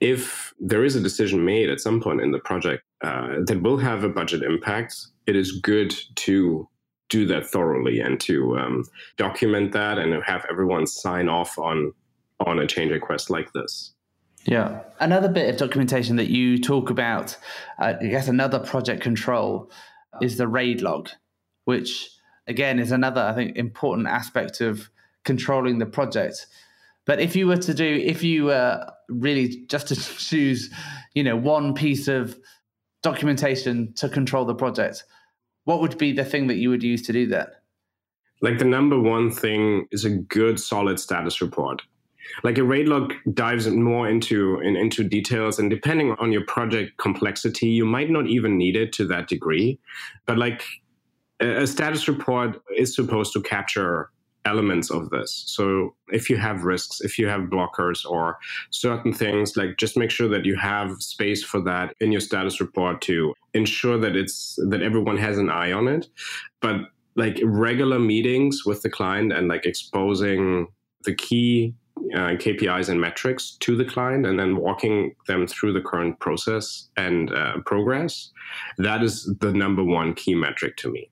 if 0.00 0.52
there 0.58 0.84
is 0.84 0.96
a 0.96 1.00
decision 1.00 1.44
made 1.44 1.70
at 1.70 1.80
some 1.80 2.00
point 2.00 2.20
in 2.20 2.32
the 2.32 2.38
project 2.38 2.82
uh, 3.02 3.36
that 3.46 3.62
will 3.62 3.78
have 3.78 4.04
a 4.04 4.08
budget 4.08 4.42
impact, 4.42 4.96
it 5.26 5.36
is 5.36 5.52
good 5.60 5.94
to 6.16 6.68
do 7.08 7.26
that 7.26 7.46
thoroughly 7.46 8.00
and 8.00 8.20
to 8.20 8.58
um, 8.58 8.84
document 9.16 9.72
that 9.72 9.98
and 9.98 10.22
have 10.24 10.44
everyone 10.50 10.86
sign 10.86 11.28
off 11.28 11.58
on 11.58 11.92
on 12.46 12.58
a 12.58 12.66
change 12.66 12.92
request 12.92 13.30
like 13.30 13.52
this. 13.52 13.92
Yeah. 14.44 14.82
Another 15.00 15.28
bit 15.28 15.50
of 15.50 15.56
documentation 15.56 16.16
that 16.16 16.30
you 16.30 16.58
talk 16.58 16.90
about, 16.90 17.36
uh, 17.78 17.94
I 18.00 18.06
guess 18.06 18.28
another 18.28 18.60
project 18.60 19.02
control 19.02 19.70
is 20.22 20.36
the 20.36 20.46
RAID 20.46 20.80
log, 20.80 21.10
which 21.64 22.08
again 22.46 22.78
is 22.78 22.92
another, 22.92 23.20
I 23.20 23.34
think, 23.34 23.56
important 23.56 24.06
aspect 24.08 24.60
of 24.60 24.88
controlling 25.24 25.78
the 25.78 25.86
project. 25.86 26.46
But 27.04 27.20
if 27.20 27.34
you 27.34 27.46
were 27.46 27.56
to 27.56 27.74
do, 27.74 27.84
if 27.84 28.22
you 28.22 28.44
were 28.44 28.86
really 29.08 29.64
just 29.66 29.88
to 29.88 29.96
choose, 30.18 30.70
you 31.14 31.24
know, 31.24 31.36
one 31.36 31.74
piece 31.74 32.08
of 32.08 32.38
documentation 33.02 33.92
to 33.94 34.08
control 34.08 34.44
the 34.44 34.54
project, 34.54 35.04
what 35.68 35.82
would 35.82 35.98
be 35.98 36.12
the 36.12 36.24
thing 36.24 36.46
that 36.46 36.56
you 36.56 36.70
would 36.70 36.82
use 36.82 37.02
to 37.02 37.12
do 37.12 37.26
that? 37.26 37.60
Like 38.40 38.58
the 38.58 38.64
number 38.64 38.98
one 38.98 39.30
thing 39.30 39.86
is 39.90 40.06
a 40.06 40.08
good 40.08 40.58
solid 40.58 40.98
status 40.98 41.42
report. 41.42 41.82
Like 42.42 42.56
a 42.56 42.64
RAID 42.64 42.88
log 42.88 43.12
dives 43.34 43.68
more 43.68 44.08
into 44.08 44.60
in, 44.60 44.76
into 44.76 45.04
details, 45.04 45.58
and 45.58 45.68
depending 45.68 46.12
on 46.12 46.32
your 46.32 46.46
project 46.46 46.96
complexity, 46.96 47.68
you 47.68 47.84
might 47.84 48.08
not 48.08 48.28
even 48.28 48.56
need 48.56 48.76
it 48.76 48.94
to 48.94 49.06
that 49.08 49.28
degree. 49.28 49.78
But 50.24 50.38
like 50.38 50.64
a, 51.38 51.64
a 51.64 51.66
status 51.66 52.08
report 52.08 52.62
is 52.74 52.94
supposed 52.94 53.34
to 53.34 53.42
capture 53.42 54.10
elements 54.44 54.90
of 54.90 55.10
this. 55.10 55.44
So 55.46 55.94
if 56.08 56.30
you 56.30 56.36
have 56.36 56.64
risks, 56.64 57.00
if 57.00 57.18
you 57.18 57.28
have 57.28 57.42
blockers 57.42 58.08
or 58.08 58.38
certain 58.70 59.12
things, 59.12 59.56
like 59.56 59.76
just 59.76 59.96
make 59.96 60.10
sure 60.10 60.28
that 60.28 60.44
you 60.44 60.56
have 60.56 61.02
space 61.02 61.44
for 61.44 61.60
that 61.62 61.94
in 62.00 62.12
your 62.12 62.20
status 62.20 62.60
report 62.60 63.00
to 63.02 63.34
ensure 63.54 63.98
that 63.98 64.16
it's 64.16 64.58
that 64.68 64.82
everyone 64.82 65.18
has 65.18 65.38
an 65.38 65.50
eye 65.50 65.72
on 65.72 65.88
it. 65.88 66.06
But 66.60 66.76
like 67.16 67.40
regular 67.42 67.98
meetings 67.98 68.64
with 68.64 68.82
the 68.82 68.90
client 68.90 69.32
and 69.32 69.48
like 69.48 69.66
exposing 69.66 70.68
the 71.04 71.14
key 71.14 71.74
uh, 72.14 72.38
KPIs 72.38 72.88
and 72.88 73.00
metrics 73.00 73.56
to 73.60 73.76
the 73.76 73.84
client 73.84 74.24
and 74.24 74.38
then 74.38 74.56
walking 74.56 75.14
them 75.26 75.46
through 75.46 75.72
the 75.72 75.80
current 75.80 76.18
process 76.20 76.88
and 76.96 77.32
uh, 77.32 77.58
progress, 77.66 78.30
that 78.78 79.02
is 79.02 79.32
the 79.40 79.52
number 79.52 79.82
one 79.82 80.14
key 80.14 80.34
metric 80.34 80.76
to 80.76 80.90
me. 80.90 81.10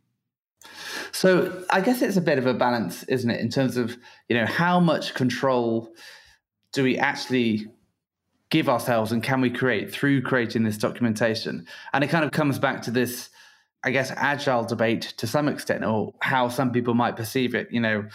So 1.12 1.64
I 1.70 1.80
guess 1.80 2.02
it's 2.02 2.16
a 2.16 2.20
bit 2.20 2.38
of 2.38 2.46
a 2.46 2.54
balance, 2.54 3.02
isn't 3.04 3.30
it, 3.30 3.40
in 3.40 3.48
terms 3.48 3.76
of 3.76 3.96
you 4.28 4.36
know 4.36 4.46
how 4.46 4.80
much 4.80 5.14
control 5.14 5.94
do 6.72 6.82
we 6.82 6.98
actually 6.98 7.66
give 8.50 8.68
ourselves 8.68 9.12
and 9.12 9.22
can 9.22 9.40
we 9.40 9.50
create 9.50 9.92
through 9.92 10.22
creating 10.22 10.62
this 10.62 10.78
documentation? 10.78 11.66
And 11.92 12.04
it 12.04 12.08
kind 12.08 12.24
of 12.24 12.30
comes 12.30 12.58
back 12.58 12.82
to 12.82 12.90
this, 12.90 13.30
I 13.82 13.90
guess, 13.90 14.12
agile 14.14 14.64
debate 14.64 15.14
to 15.16 15.26
some 15.26 15.48
extent, 15.48 15.84
or 15.84 16.14
how 16.20 16.48
some 16.48 16.70
people 16.70 16.94
might 16.94 17.16
perceive 17.16 17.54
it. 17.54 17.68
You 17.70 17.80
know, 17.80 18.06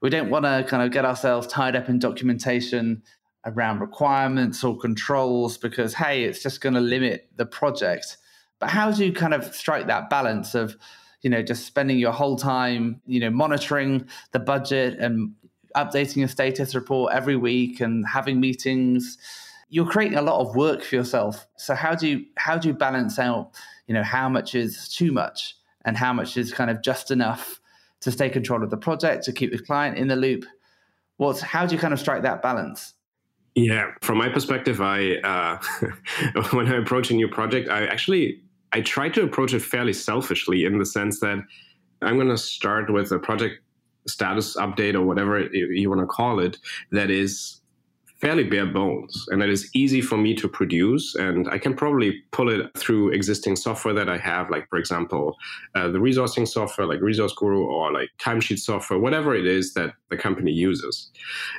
we 0.00 0.10
don't 0.10 0.30
want 0.30 0.44
to 0.44 0.64
kind 0.68 0.82
of 0.82 0.92
get 0.92 1.04
ourselves 1.04 1.46
tied 1.46 1.76
up 1.76 1.88
in 1.88 1.98
documentation 1.98 3.02
around 3.46 3.80
requirements 3.80 4.62
or 4.62 4.76
controls 4.76 5.56
because 5.56 5.94
hey, 5.94 6.24
it's 6.24 6.42
just 6.42 6.60
going 6.60 6.74
to 6.74 6.80
limit 6.80 7.30
the 7.36 7.46
project. 7.46 8.18
But 8.58 8.70
how 8.70 8.92
do 8.92 9.04
you 9.04 9.12
kind 9.12 9.32
of 9.34 9.54
strike 9.54 9.86
that 9.86 10.10
balance 10.10 10.54
of 10.54 10.76
you 11.22 11.30
know 11.30 11.42
just 11.42 11.66
spending 11.66 11.98
your 11.98 12.12
whole 12.12 12.36
time 12.36 13.00
you 13.06 13.20
know 13.20 13.30
monitoring 13.30 14.06
the 14.32 14.38
budget 14.38 14.98
and 14.98 15.32
updating 15.76 16.24
a 16.24 16.28
status 16.28 16.74
report 16.74 17.12
every 17.12 17.36
week 17.36 17.80
and 17.80 18.06
having 18.06 18.40
meetings 18.40 19.18
you're 19.70 19.86
creating 19.86 20.18
a 20.18 20.22
lot 20.22 20.40
of 20.40 20.54
work 20.56 20.82
for 20.82 20.96
yourself. 20.96 21.46
So 21.56 21.74
how 21.74 21.94
do 21.94 22.08
you 22.08 22.26
how 22.36 22.58
do 22.58 22.68
you 22.68 22.74
balance 22.74 23.18
out 23.18 23.52
you 23.86 23.94
know 23.94 24.02
how 24.02 24.28
much 24.28 24.54
is 24.54 24.88
too 24.88 25.12
much 25.12 25.56
and 25.84 25.96
how 25.96 26.12
much 26.12 26.36
is 26.36 26.52
kind 26.52 26.70
of 26.70 26.82
just 26.82 27.10
enough 27.10 27.60
to 28.00 28.10
stay 28.10 28.28
control 28.28 28.62
of 28.62 28.70
the 28.70 28.76
project 28.76 29.24
to 29.24 29.32
keep 29.32 29.52
the 29.52 29.58
client 29.58 29.96
in 29.96 30.08
the 30.08 30.16
loop? 30.16 30.44
What's 31.16 31.40
how 31.40 31.66
do 31.66 31.74
you 31.74 31.80
kind 31.80 31.94
of 31.94 32.00
strike 32.00 32.22
that 32.22 32.42
balance? 32.42 32.94
Yeah 33.54 33.92
from 34.00 34.18
my 34.18 34.28
perspective 34.28 34.80
i 34.80 35.16
uh, 35.16 35.58
when 36.52 36.68
i 36.68 36.76
approach 36.76 37.10
a 37.10 37.14
new 37.14 37.26
project 37.26 37.68
i 37.68 37.84
actually 37.84 38.40
I 38.72 38.80
try 38.80 39.08
to 39.10 39.22
approach 39.22 39.52
it 39.52 39.60
fairly 39.60 39.92
selfishly 39.92 40.64
in 40.64 40.78
the 40.78 40.86
sense 40.86 41.20
that 41.20 41.38
I'm 42.02 42.16
going 42.16 42.28
to 42.28 42.38
start 42.38 42.92
with 42.92 43.12
a 43.12 43.18
project 43.18 43.62
status 44.06 44.56
update 44.56 44.94
or 44.94 45.02
whatever 45.02 45.40
you 45.40 45.88
want 45.88 46.00
to 46.00 46.06
call 46.06 46.40
it 46.40 46.56
that 46.90 47.10
is 47.10 47.60
fairly 48.20 48.44
bare 48.44 48.66
bones 48.66 49.26
and 49.28 49.40
that 49.40 49.48
is 49.48 49.70
easy 49.74 50.00
for 50.00 50.16
me 50.16 50.34
to 50.34 50.48
produce. 50.48 51.14
And 51.14 51.48
i 51.48 51.58
can 51.58 51.74
probably 51.74 52.22
pull 52.32 52.50
it 52.50 52.70
through 52.76 53.10
existing 53.10 53.56
software 53.56 53.94
that 53.94 54.08
i 54.08 54.18
have 54.18 54.50
like 54.50 54.68
for 54.68 54.78
example 54.78 55.36
uh, 55.74 55.88
the 55.88 55.98
resourcing 55.98 56.46
software 56.46 56.86
like 56.86 57.00
resource 57.00 57.32
guru 57.34 57.64
or 57.64 57.92
like 57.92 58.10
timesheet 58.18 58.58
software 58.58 58.98
whatever 58.98 59.34
it 59.34 59.46
is 59.46 59.74
that 59.74 59.94
the 60.10 60.16
company 60.16 60.52
uses. 60.52 61.10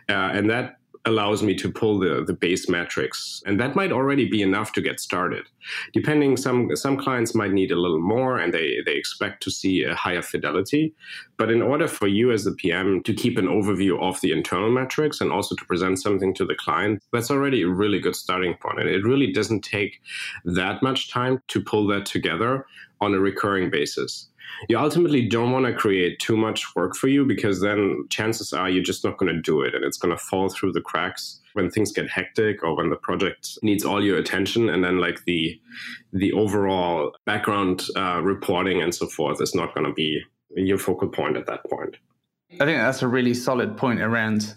Uh, 0.09 0.29
and 0.33 0.49
that 0.49 0.77
allows 1.05 1.41
me 1.41 1.55
to 1.55 1.71
pull 1.71 1.99
the, 1.99 2.23
the 2.25 2.33
base 2.33 2.69
metrics. 2.69 3.41
And 3.45 3.59
that 3.59 3.75
might 3.75 3.91
already 3.91 4.29
be 4.29 4.41
enough 4.41 4.71
to 4.73 4.81
get 4.81 4.99
started. 4.99 5.45
Depending, 5.93 6.37
some 6.37 6.75
some 6.75 6.97
clients 6.97 7.33
might 7.33 7.51
need 7.51 7.71
a 7.71 7.79
little 7.79 7.99
more 7.99 8.37
and 8.37 8.53
they, 8.53 8.77
they 8.85 8.95
expect 8.95 9.41
to 9.43 9.51
see 9.51 9.83
a 9.83 9.95
higher 9.95 10.21
fidelity. 10.21 10.93
But 11.37 11.51
in 11.51 11.61
order 11.61 11.87
for 11.87 12.07
you 12.07 12.31
as 12.31 12.43
the 12.43 12.51
PM 12.51 13.01
to 13.03 13.13
keep 13.13 13.37
an 13.37 13.47
overview 13.47 13.99
of 14.01 14.21
the 14.21 14.31
internal 14.31 14.71
metrics 14.71 15.21
and 15.21 15.31
also 15.31 15.55
to 15.55 15.65
present 15.65 15.99
something 15.99 16.33
to 16.35 16.45
the 16.45 16.55
client, 16.55 17.03
that's 17.11 17.31
already 17.31 17.63
a 17.63 17.69
really 17.69 17.99
good 17.99 18.15
starting 18.15 18.55
point. 18.55 18.79
And 18.79 18.89
it 18.89 19.03
really 19.03 19.31
doesn't 19.31 19.61
take 19.61 20.01
that 20.45 20.83
much 20.83 21.11
time 21.11 21.41
to 21.47 21.61
pull 21.61 21.87
that 21.87 22.05
together 22.05 22.65
on 22.99 23.15
a 23.15 23.19
recurring 23.19 23.71
basis 23.71 24.27
you 24.69 24.77
ultimately 24.77 25.27
don't 25.27 25.51
want 25.51 25.65
to 25.65 25.73
create 25.73 26.19
too 26.19 26.37
much 26.37 26.75
work 26.75 26.95
for 26.95 27.07
you 27.07 27.25
because 27.25 27.61
then 27.61 28.05
chances 28.09 28.53
are 28.53 28.69
you're 28.69 28.83
just 28.83 29.03
not 29.03 29.17
going 29.17 29.33
to 29.33 29.41
do 29.41 29.61
it 29.61 29.73
and 29.75 29.83
it's 29.83 29.97
going 29.97 30.15
to 30.15 30.23
fall 30.23 30.49
through 30.49 30.71
the 30.71 30.81
cracks 30.81 31.39
when 31.53 31.69
things 31.69 31.91
get 31.91 32.09
hectic 32.09 32.63
or 32.63 32.75
when 32.75 32.89
the 32.89 32.95
project 32.95 33.57
needs 33.61 33.83
all 33.83 34.03
your 34.03 34.17
attention 34.17 34.69
and 34.69 34.83
then 34.83 34.99
like 34.99 35.23
the 35.25 35.59
the 36.13 36.31
overall 36.33 37.13
background 37.25 37.87
uh, 37.95 38.21
reporting 38.21 38.81
and 38.81 38.93
so 38.93 39.07
forth 39.07 39.41
is 39.41 39.55
not 39.55 39.73
going 39.73 39.85
to 39.85 39.93
be 39.93 40.21
your 40.55 40.77
focal 40.77 41.07
point 41.07 41.37
at 41.37 41.45
that 41.47 41.63
point. 41.69 41.97
I 42.59 42.65
think 42.65 42.79
that's 42.79 43.01
a 43.01 43.07
really 43.07 43.33
solid 43.33 43.77
point 43.77 44.01
around 44.01 44.55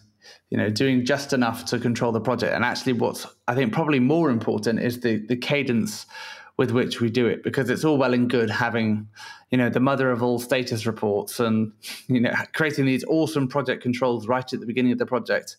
you 0.51 0.59
know 0.59 0.71
doing 0.71 1.05
just 1.05 1.33
enough 1.33 1.65
to 1.67 1.79
control 1.79 2.13
the 2.13 2.21
project. 2.21 2.55
And 2.55 2.65
actually 2.65 2.95
what's 2.95 3.27
i 3.49 3.55
think 3.55 3.73
probably 3.73 4.01
more 4.01 4.31
important 4.31 4.81
is 4.81 5.01
the 5.01 5.25
the 5.27 5.37
cadence 5.37 6.07
with 6.57 6.71
which 6.71 7.01
we 7.01 7.11
do 7.11 7.27
it 7.27 7.43
because 7.43 7.69
it's 7.69 7.85
all 7.85 7.99
well 7.99 8.15
and 8.15 8.31
good 8.31 8.49
having 8.49 9.09
you 9.51 9.59
know 9.59 9.69
the 9.69 9.81
mother 9.81 10.11
of 10.11 10.23
all 10.23 10.39
status 10.39 10.87
reports 10.87 11.41
and 11.41 11.73
you 12.07 12.21
know 12.21 12.33
creating 12.55 12.87
these 12.87 13.05
awesome 13.09 13.49
project 13.49 13.83
controls 13.83 14.29
right 14.29 14.53
at 14.53 14.61
the 14.61 14.67
beginning 14.67 14.93
of 14.93 14.99
the 14.99 15.07
project 15.07 15.57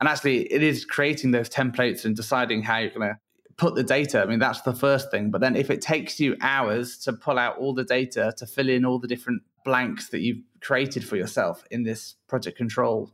and 0.00 0.08
actually 0.08 0.52
it 0.52 0.62
is 0.62 0.84
creating 0.84 1.32
those 1.32 1.48
templates 1.48 2.04
and 2.04 2.14
deciding 2.14 2.62
how 2.62 2.78
you're 2.78 2.90
going 2.90 3.08
to 3.08 3.18
put 3.58 3.74
the 3.74 3.82
data. 3.82 4.22
I 4.22 4.26
mean, 4.26 4.38
that's 4.38 4.62
the 4.62 4.72
first 4.72 5.10
thing. 5.10 5.30
But 5.30 5.42
then 5.42 5.56
if 5.56 5.68
it 5.68 5.82
takes 5.82 6.18
you 6.18 6.36
hours 6.40 6.96
to 6.98 7.12
pull 7.12 7.38
out 7.38 7.58
all 7.58 7.74
the 7.74 7.84
data, 7.84 8.32
to 8.38 8.46
fill 8.46 8.70
in 8.70 8.84
all 8.86 8.98
the 8.98 9.08
different 9.08 9.42
blanks 9.64 10.08
that 10.10 10.20
you've 10.20 10.42
created 10.62 11.04
for 11.04 11.16
yourself 11.16 11.64
in 11.70 11.82
this 11.82 12.14
project 12.28 12.56
control 12.56 13.12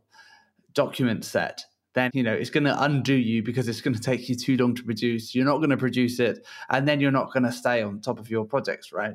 document 0.74 1.24
set, 1.24 1.64
then 1.94 2.10
you 2.14 2.22
know 2.22 2.32
it's 2.32 2.50
going 2.50 2.64
to 2.64 2.82
undo 2.82 3.14
you 3.14 3.42
because 3.42 3.68
it's 3.68 3.80
going 3.80 3.94
to 3.94 4.00
take 4.00 4.28
you 4.28 4.34
too 4.34 4.56
long 4.56 4.74
to 4.74 4.82
produce. 4.82 5.34
You're 5.34 5.46
not 5.46 5.58
going 5.58 5.70
to 5.70 5.76
produce 5.76 6.20
it, 6.20 6.46
and 6.70 6.86
then 6.86 7.00
you're 7.00 7.10
not 7.10 7.32
going 7.32 7.44
to 7.44 7.52
stay 7.52 7.82
on 7.82 8.00
top 8.00 8.18
of 8.18 8.30
your 8.30 8.44
projects, 8.44 8.92
right? 8.92 9.14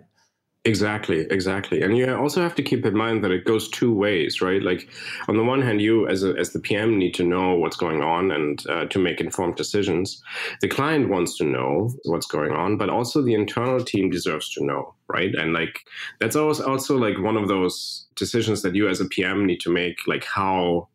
Exactly, 0.66 1.22
exactly. 1.32 1.82
And 1.82 1.98
you 1.98 2.14
also 2.14 2.42
have 2.42 2.54
to 2.56 2.62
keep 2.62 2.86
in 2.86 2.96
mind 2.96 3.24
that 3.24 3.32
it 3.32 3.46
goes 3.46 3.70
two 3.70 3.94
ways, 3.94 4.42
right? 4.42 4.62
Like 4.62 4.90
on 5.30 5.38
the 5.38 5.44
one 5.44 5.62
hand, 5.62 5.82
you 5.82 6.06
as 6.10 6.22
a, 6.22 6.36
as 6.36 6.52
the 6.52 6.60
PM 6.60 6.98
need 6.98 7.14
to 7.14 7.24
know 7.24 7.56
what's 7.56 7.78
going 7.78 8.04
on 8.04 8.30
and 8.30 8.62
uh, 8.68 8.86
to 8.88 9.00
make 9.00 9.22
informed 9.22 9.56
decisions. 9.56 10.22
The 10.60 10.68
client 10.68 11.08
wants 11.08 11.38
to 11.38 11.46
know 11.46 11.94
what's 12.04 12.28
going 12.28 12.52
on, 12.52 12.76
but 12.76 12.90
also 12.90 13.22
the 13.22 13.36
internal 13.36 13.82
team 13.82 14.10
deserves 14.10 14.54
to 14.56 14.66
know, 14.66 14.94
right? 15.08 15.34
And 15.34 15.54
like 15.54 15.80
that's 16.20 16.36
always 16.36 16.60
also 16.60 16.98
like 16.98 17.18
one 17.20 17.38
of 17.38 17.48
those 17.48 18.08
decisions 18.16 18.62
that 18.64 18.76
you 18.76 18.90
as 18.90 19.00
a 19.00 19.06
PM 19.06 19.46
need 19.46 19.62
to 19.62 19.72
make, 19.72 19.96
like 20.08 20.26
how 20.26 20.90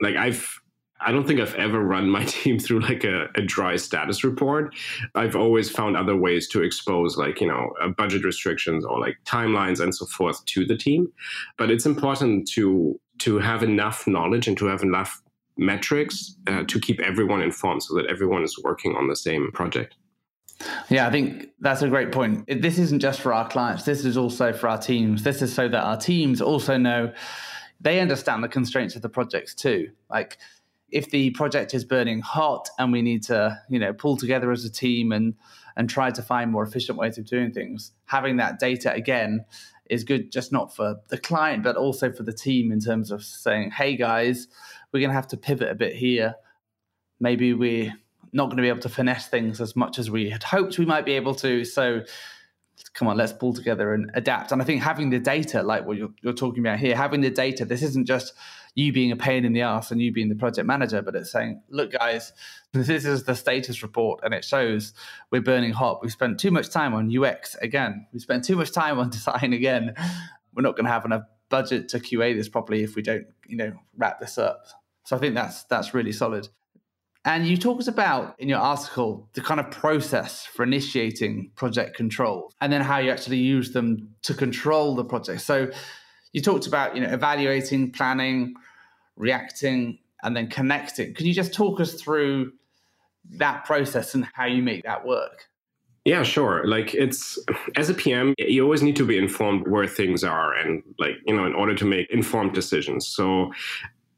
like 0.00 0.16
I've 0.16 0.61
I 1.04 1.12
don't 1.12 1.26
think 1.26 1.40
I've 1.40 1.54
ever 1.56 1.80
run 1.80 2.08
my 2.08 2.24
team 2.26 2.58
through 2.58 2.80
like 2.80 3.04
a, 3.04 3.28
a, 3.34 3.42
dry 3.42 3.76
status 3.76 4.24
report. 4.24 4.74
I've 5.14 5.36
always 5.36 5.70
found 5.70 5.96
other 5.96 6.16
ways 6.16 6.48
to 6.48 6.62
expose 6.62 7.16
like, 7.16 7.40
you 7.40 7.46
know, 7.46 7.72
uh, 7.80 7.88
budget 7.88 8.24
restrictions 8.24 8.84
or 8.84 8.98
like 9.00 9.18
timelines 9.24 9.80
and 9.80 9.94
so 9.94 10.06
forth 10.06 10.44
to 10.46 10.64
the 10.64 10.76
team. 10.76 11.12
But 11.58 11.70
it's 11.70 11.86
important 11.86 12.48
to 12.52 12.98
to 13.18 13.38
have 13.38 13.62
enough 13.62 14.06
knowledge 14.06 14.48
and 14.48 14.58
to 14.58 14.66
have 14.66 14.82
enough 14.82 15.22
metrics 15.56 16.34
uh, 16.46 16.64
to 16.64 16.80
keep 16.80 16.98
everyone 17.00 17.42
informed 17.42 17.82
so 17.82 17.94
that 17.94 18.06
everyone 18.06 18.42
is 18.42 18.58
working 18.64 18.96
on 18.96 19.06
the 19.06 19.14
same 19.14 19.52
project. 19.52 19.94
Yeah, 20.88 21.06
I 21.06 21.10
think 21.10 21.50
that's 21.60 21.82
a 21.82 21.88
great 21.88 22.12
point. 22.12 22.46
This 22.46 22.78
isn't 22.78 23.00
just 23.00 23.20
for 23.20 23.32
our 23.32 23.48
clients, 23.48 23.84
this 23.84 24.04
is 24.04 24.16
also 24.16 24.52
for 24.52 24.68
our 24.68 24.78
teams. 24.78 25.22
This 25.22 25.42
is 25.42 25.52
so 25.52 25.68
that 25.68 25.82
our 25.82 25.96
teams 25.96 26.40
also 26.40 26.76
know 26.76 27.12
they 27.80 28.00
understand 28.00 28.44
the 28.44 28.48
constraints 28.48 28.94
of 28.96 29.02
the 29.02 29.08
projects 29.08 29.54
too. 29.54 29.90
Like 30.08 30.38
if 30.92 31.10
the 31.10 31.30
project 31.30 31.74
is 31.74 31.84
burning 31.84 32.20
hot 32.20 32.68
and 32.78 32.92
we 32.92 33.02
need 33.02 33.22
to, 33.24 33.58
you 33.68 33.78
know, 33.78 33.92
pull 33.92 34.16
together 34.16 34.52
as 34.52 34.64
a 34.64 34.70
team 34.70 35.10
and 35.10 35.34
and 35.74 35.88
try 35.88 36.10
to 36.10 36.22
find 36.22 36.50
more 36.50 36.62
efficient 36.62 36.98
ways 36.98 37.16
of 37.16 37.24
doing 37.24 37.50
things, 37.50 37.92
having 38.04 38.36
that 38.36 38.58
data 38.58 38.92
again 38.92 39.44
is 39.88 40.04
good 40.04 40.30
just 40.30 40.52
not 40.52 40.74
for 40.76 40.96
the 41.08 41.18
client 41.18 41.62
but 41.62 41.76
also 41.76 42.12
for 42.12 42.22
the 42.22 42.32
team 42.32 42.70
in 42.70 42.78
terms 42.78 43.10
of 43.10 43.24
saying, 43.24 43.70
"Hey 43.70 43.96
guys, 43.96 44.48
we're 44.92 45.00
going 45.00 45.10
to 45.10 45.14
have 45.14 45.28
to 45.28 45.36
pivot 45.36 45.70
a 45.70 45.74
bit 45.74 45.96
here. 45.96 46.34
Maybe 47.18 47.54
we're 47.54 47.94
not 48.32 48.46
going 48.46 48.58
to 48.58 48.62
be 48.62 48.68
able 48.68 48.80
to 48.80 48.88
finesse 48.88 49.28
things 49.28 49.60
as 49.60 49.74
much 49.74 49.98
as 49.98 50.10
we 50.10 50.30
had 50.30 50.42
hoped 50.42 50.78
we 50.78 50.86
might 50.86 51.06
be 51.06 51.12
able 51.12 51.34
to." 51.36 51.64
So 51.64 52.02
come 52.94 53.08
on, 53.08 53.16
let's 53.16 53.32
pull 53.32 53.52
together 53.52 53.94
and 53.94 54.10
adapt. 54.14 54.52
And 54.52 54.60
I 54.60 54.64
think 54.64 54.82
having 54.82 55.10
the 55.10 55.18
data, 55.18 55.62
like 55.62 55.86
what 55.86 55.96
you're, 55.96 56.12
you're 56.20 56.32
talking 56.32 56.62
about 56.62 56.78
here, 56.78 56.96
having 56.96 57.20
the 57.20 57.30
data, 57.30 57.64
this 57.64 57.82
isn't 57.82 58.06
just 58.06 58.34
you 58.74 58.92
being 58.92 59.12
a 59.12 59.16
pain 59.16 59.44
in 59.44 59.52
the 59.52 59.60
ass 59.62 59.90
and 59.90 60.00
you 60.00 60.12
being 60.12 60.28
the 60.28 60.34
project 60.34 60.66
manager, 60.66 61.02
but 61.02 61.14
it's 61.14 61.30
saying, 61.30 61.62
look, 61.68 61.92
guys, 61.92 62.32
this 62.72 63.04
is 63.04 63.24
the 63.24 63.34
status 63.34 63.82
report 63.82 64.20
and 64.22 64.32
it 64.32 64.44
shows 64.44 64.94
we're 65.30 65.42
burning 65.42 65.72
hot. 65.72 66.02
We 66.02 66.08
spent 66.08 66.40
too 66.40 66.50
much 66.50 66.70
time 66.70 66.94
on 66.94 67.14
UX 67.14 67.54
again. 67.56 68.06
We 68.12 68.18
spent 68.18 68.44
too 68.44 68.56
much 68.56 68.72
time 68.72 68.98
on 68.98 69.10
design 69.10 69.52
again. 69.52 69.94
We're 70.54 70.62
not 70.62 70.76
going 70.76 70.86
to 70.86 70.92
have 70.92 71.04
enough 71.04 71.24
budget 71.48 71.88
to 71.90 72.00
QA 72.00 72.34
this 72.34 72.48
properly 72.48 72.82
if 72.82 72.96
we 72.96 73.02
don't, 73.02 73.26
you 73.46 73.56
know, 73.56 73.72
wrap 73.96 74.20
this 74.20 74.38
up. 74.38 74.66
So 75.04 75.16
I 75.16 75.18
think 75.18 75.34
that's 75.34 75.64
that's 75.64 75.92
really 75.94 76.12
solid. 76.12 76.48
And 77.24 77.46
you 77.46 77.56
talked 77.56 77.86
about 77.86 78.34
in 78.40 78.48
your 78.48 78.58
article 78.58 79.28
the 79.34 79.42
kind 79.42 79.60
of 79.60 79.70
process 79.70 80.44
for 80.44 80.64
initiating 80.64 81.52
project 81.54 81.96
controls 81.96 82.52
and 82.60 82.72
then 82.72 82.80
how 82.80 82.98
you 82.98 83.10
actually 83.10 83.36
use 83.36 83.72
them 83.72 84.14
to 84.22 84.34
control 84.34 84.96
the 84.96 85.04
project. 85.04 85.42
So 85.42 85.70
you 86.32 86.40
talked 86.40 86.66
about, 86.66 86.94
you 86.96 87.02
know, 87.02 87.12
evaluating, 87.12 87.92
planning, 87.92 88.54
reacting, 89.16 89.98
and 90.22 90.36
then 90.36 90.48
connecting. 90.48 91.14
Could 91.14 91.26
you 91.26 91.34
just 91.34 91.52
talk 91.52 91.80
us 91.80 91.94
through 91.94 92.52
that 93.30 93.64
process 93.64 94.14
and 94.14 94.26
how 94.32 94.46
you 94.46 94.62
make 94.62 94.84
that 94.84 95.06
work? 95.06 95.48
Yeah, 96.04 96.24
sure. 96.24 96.66
Like 96.66 96.94
it's 96.94 97.38
as 97.76 97.88
a 97.88 97.94
PM, 97.94 98.34
you 98.36 98.64
always 98.64 98.82
need 98.82 98.96
to 98.96 99.06
be 99.06 99.16
informed 99.16 99.68
where 99.68 99.86
things 99.86 100.24
are 100.24 100.52
and 100.52 100.82
like, 100.98 101.14
you 101.26 101.36
know, 101.36 101.46
in 101.46 101.54
order 101.54 101.76
to 101.76 101.84
make 101.84 102.10
informed 102.10 102.54
decisions. 102.54 103.06
So 103.06 103.52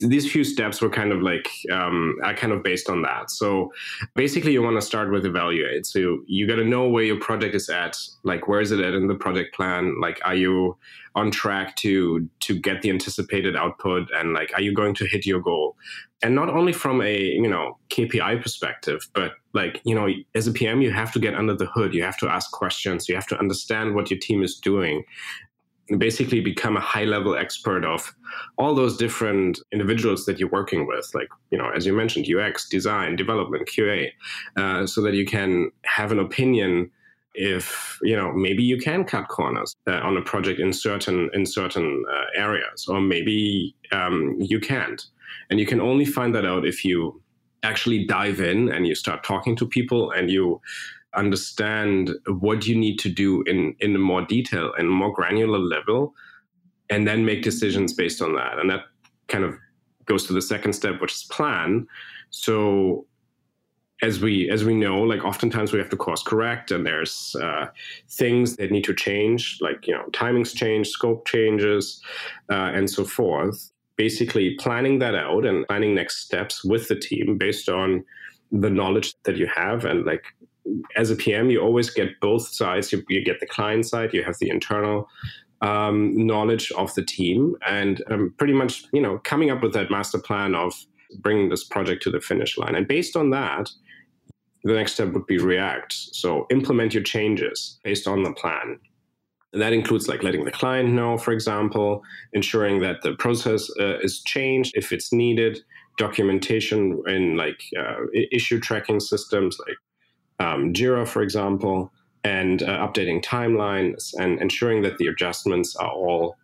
these 0.01 0.31
few 0.31 0.45
steps 0.45 0.81
were 0.81 0.91
kind 0.91 1.13
of 1.13 1.23
like 1.23 1.49
um, 1.71 2.17
are 2.23 2.35
kind 2.35 2.53
of 2.53 2.63
based 2.63 2.91
on 2.91 3.03
that. 3.03 3.31
So 3.31 3.73
basically, 4.15 4.53
you 4.53 4.63
want 4.63 4.77
to 4.77 4.83
start 4.83 5.11
with 5.11 5.25
evaluate. 5.25 5.87
So 5.87 6.21
you 6.27 6.47
got 6.47 6.57
to 6.57 6.65
know 6.65 6.89
where 6.89 7.05
your 7.05 7.19
project 7.21 7.55
is 7.55 7.69
at. 7.69 7.97
Like, 8.23 8.49
where 8.49 8.61
is 8.61 8.73
it 8.73 8.81
at 8.81 8.95
in 8.95 9.07
the 9.07 9.15
project 9.15 9.55
plan? 9.55 10.01
Like, 10.01 10.21
are 10.25 10.35
you 10.35 10.77
on 11.15 11.31
track 11.31 11.77
to 11.77 12.29
to 12.41 12.59
get 12.59 12.83
the 12.83 12.91
anticipated 12.91 13.57
output? 13.57 14.11
And 14.15 14.33
like, 14.33 14.51
are 14.55 14.61
you 14.61 14.75
going 14.75 14.95
to 14.97 15.07
hit 15.07 15.25
your 15.27 15.41
goal? 15.41 15.77
And 16.23 16.35
not 16.35 16.49
only 16.49 16.73
from 16.73 17.01
a 17.01 17.19
you 17.19 17.49
know 17.49 17.79
KPI 17.91 18.43
perspective, 18.43 19.09
but 19.15 19.33
like 19.53 19.81
you 19.85 19.95
know, 19.95 20.09
as 20.35 20.47
a 20.47 20.53
PM, 20.53 20.83
you 20.83 20.91
have 20.91 21.13
to 21.13 21.19
get 21.21 21.35
under 21.35 21.55
the 21.55 21.67
hood. 21.67 21.95
You 21.95 22.03
have 22.03 22.19
to 22.19 22.29
ask 22.29 22.51
questions. 22.51 23.09
You 23.09 23.15
have 23.15 23.29
to 23.29 23.39
understand 23.39 23.95
what 23.95 24.11
your 24.11 24.19
team 24.19 24.43
is 24.43 24.57
doing, 24.57 25.05
basically 25.99 26.41
become 26.41 26.77
a 26.77 26.81
high 26.81 27.05
level 27.05 27.37
expert 27.37 27.85
of 27.85 28.15
all 28.57 28.75
those 28.75 28.97
different 28.97 29.59
individuals 29.73 30.25
that 30.25 30.39
you're 30.39 30.49
working 30.49 30.87
with 30.87 31.11
like 31.15 31.29
you 31.51 31.59
know 31.59 31.71
as 31.77 31.85
you 31.85 31.93
mentioned 31.93 32.27
ux 32.35 32.69
design 32.69 33.17
development 33.17 33.69
qa 33.69 34.11
uh, 34.57 34.87
so 34.87 35.03
that 35.03 35.13
you 35.13 35.27
can 35.27 35.71
have 35.85 36.11
an 36.11 36.19
opinion 36.19 36.91
if 37.35 37.99
you 38.03 38.17
know 38.17 38.33
maybe 38.33 38.63
you 38.63 38.79
can 38.79 39.05
cut 39.05 39.29
corners 39.29 39.75
uh, 39.89 39.99
on 39.99 40.17
a 40.17 40.23
project 40.23 40.61
in 40.61 40.73
certain 40.73 41.29
in 41.35 41.45
certain 41.45 42.05
uh, 42.11 42.25
areas 42.35 42.87
or 42.89 43.01
maybe 43.01 43.75
um, 43.93 44.37
you 44.39 44.61
can't. 44.61 45.07
And 45.51 45.61
you 45.61 45.67
can 45.67 45.81
only 45.81 46.05
find 46.05 46.35
that 46.35 46.47
out 46.47 46.67
if 46.67 46.85
you 46.85 47.21
actually 47.63 48.07
dive 48.07 48.41
in 48.41 48.71
and 48.71 48.87
you 48.87 48.95
start 48.95 49.25
talking 49.25 49.57
to 49.57 49.67
people 49.67 50.11
and 50.13 50.31
you 50.31 50.61
understand 51.17 52.13
what 52.27 52.67
you 52.67 52.77
need 52.77 52.99
to 53.01 53.09
do 53.09 53.43
in 53.43 53.75
in 53.81 53.99
more 54.01 54.23
detail 54.23 54.73
and 54.79 54.89
more 54.89 55.13
granular 55.13 55.59
level 55.59 56.15
and 56.91 57.07
then 57.07 57.25
make 57.25 57.43
decisions 57.43 57.93
based 57.93 58.21
on 58.21 58.35
that. 58.35 58.59
And 58.59 58.71
that 58.71 58.83
kind 59.29 59.45
of 59.45 59.55
goes 60.07 60.27
to 60.27 60.33
the 60.33 60.43
second 60.43 60.75
step 60.75 61.01
which 61.01 61.13
is 61.13 61.25
plan. 61.25 61.87
So 62.31 63.07
as 64.03 64.21
we 64.21 64.51
as 64.51 64.65
we 64.65 64.75
know 64.75 65.01
like 65.01 65.25
oftentimes 65.25 65.73
we 65.73 65.79
have 65.79 65.89
to 65.89 65.97
course 65.97 66.23
correct 66.23 66.71
and 66.71 66.85
there's 66.85 67.37
uh, 67.41 67.67
things 68.11 68.57
that 68.57 68.71
need 68.71 68.85
to 68.85 68.95
change 68.95 69.59
like 69.61 69.87
you 69.87 69.95
know 69.95 70.05
timings 70.11 70.55
change 70.55 70.89
scope 70.89 71.27
changes 71.27 72.03
uh, 72.51 72.71
and 72.75 72.91
so 72.91 73.05
forth. 73.05 73.71
Basically 73.97 74.57
planning 74.57 74.99
that 74.99 75.15
out 75.15 75.47
and 75.47 75.67
planning 75.69 75.95
next 75.95 76.17
steps 76.17 76.65
with 76.65 76.89
the 76.89 76.97
team 76.97 77.39
based 77.39 77.69
on 77.69 78.05
the 78.51 78.71
knowledge 78.71 79.15
that 79.23 79.37
you 79.37 79.47
have 79.47 79.85
and 79.85 80.05
like 80.05 80.25
as 80.97 81.11
a 81.11 81.17
PM, 81.17 81.51
you 81.51 81.61
always 81.61 81.91
get 81.91 82.21
both 82.21 82.49
sides. 82.49 82.93
You, 82.93 83.03
you 83.09 83.25
get 83.25 83.41
the 83.41 83.47
client 83.47 83.87
side, 83.87 84.13
you 84.13 84.25
have 84.25 84.39
the 84.39 84.51
internal 84.51 85.09
um, 85.61 86.27
knowledge 86.27 86.71
of 86.73 86.95
the 86.95 87.05
team, 87.05 87.57
and 87.67 88.03
um, 88.11 88.35
pretty 88.39 88.53
much, 88.53 88.85
you 88.93 89.01
know, 89.01 89.19
coming 89.25 89.51
up 89.51 89.63
with 89.63 89.73
that 89.75 89.91
master 89.91 90.19
plan 90.19 90.55
of 90.55 90.75
bringing 91.21 91.49
this 91.49 91.65
project 91.65 92.03
to 92.03 92.11
the 92.11 92.21
finish 92.21 92.59
line. 92.59 92.75
And 92.75 92.89
based 92.89 93.17
on 93.17 93.31
that, 93.31 93.71
the 94.65 94.75
next 94.75 94.95
step 94.95 95.13
would 95.13 95.27
be 95.27 95.39
React. 95.39 95.93
So 95.93 96.47
implement 96.51 96.95
your 96.95 97.03
changes 97.03 97.79
based 97.85 98.09
on 98.09 98.23
the 98.23 98.33
plan. 98.33 98.79
And 99.53 99.63
that 99.63 99.73
includes 99.73 100.09
like 100.09 100.23
letting 100.23 100.45
the 100.45 100.51
client 100.51 100.91
know, 100.91 101.17
for 101.17 101.33
example, 101.33 102.03
ensuring 102.33 102.81
that 102.81 103.03
the 103.03 103.13
process 103.15 103.71
uh, 103.79 103.99
is 104.01 104.21
changed 104.23 104.73
if 104.75 104.93
it's 104.93 105.13
needed, 105.13 105.61
documentation 105.97 107.01
in 107.07 107.37
like 107.37 107.63
uh, 107.79 108.07
issue 108.33 108.59
tracking 108.59 108.99
systems 108.99 109.57
like 109.61 109.77
um, 110.41 110.73
Jira, 110.73 111.07
for 111.07 111.23
example, 111.23 111.93
and 112.25 112.63
uh, 112.63 112.87
updating 112.87 113.23
timelines 113.23 114.15
and 114.19 114.41
ensuring 114.41 114.83
that 114.83 114.99
the 114.99 115.07
adjustments 115.07 115.77
are 115.77 115.91
all 115.91 116.37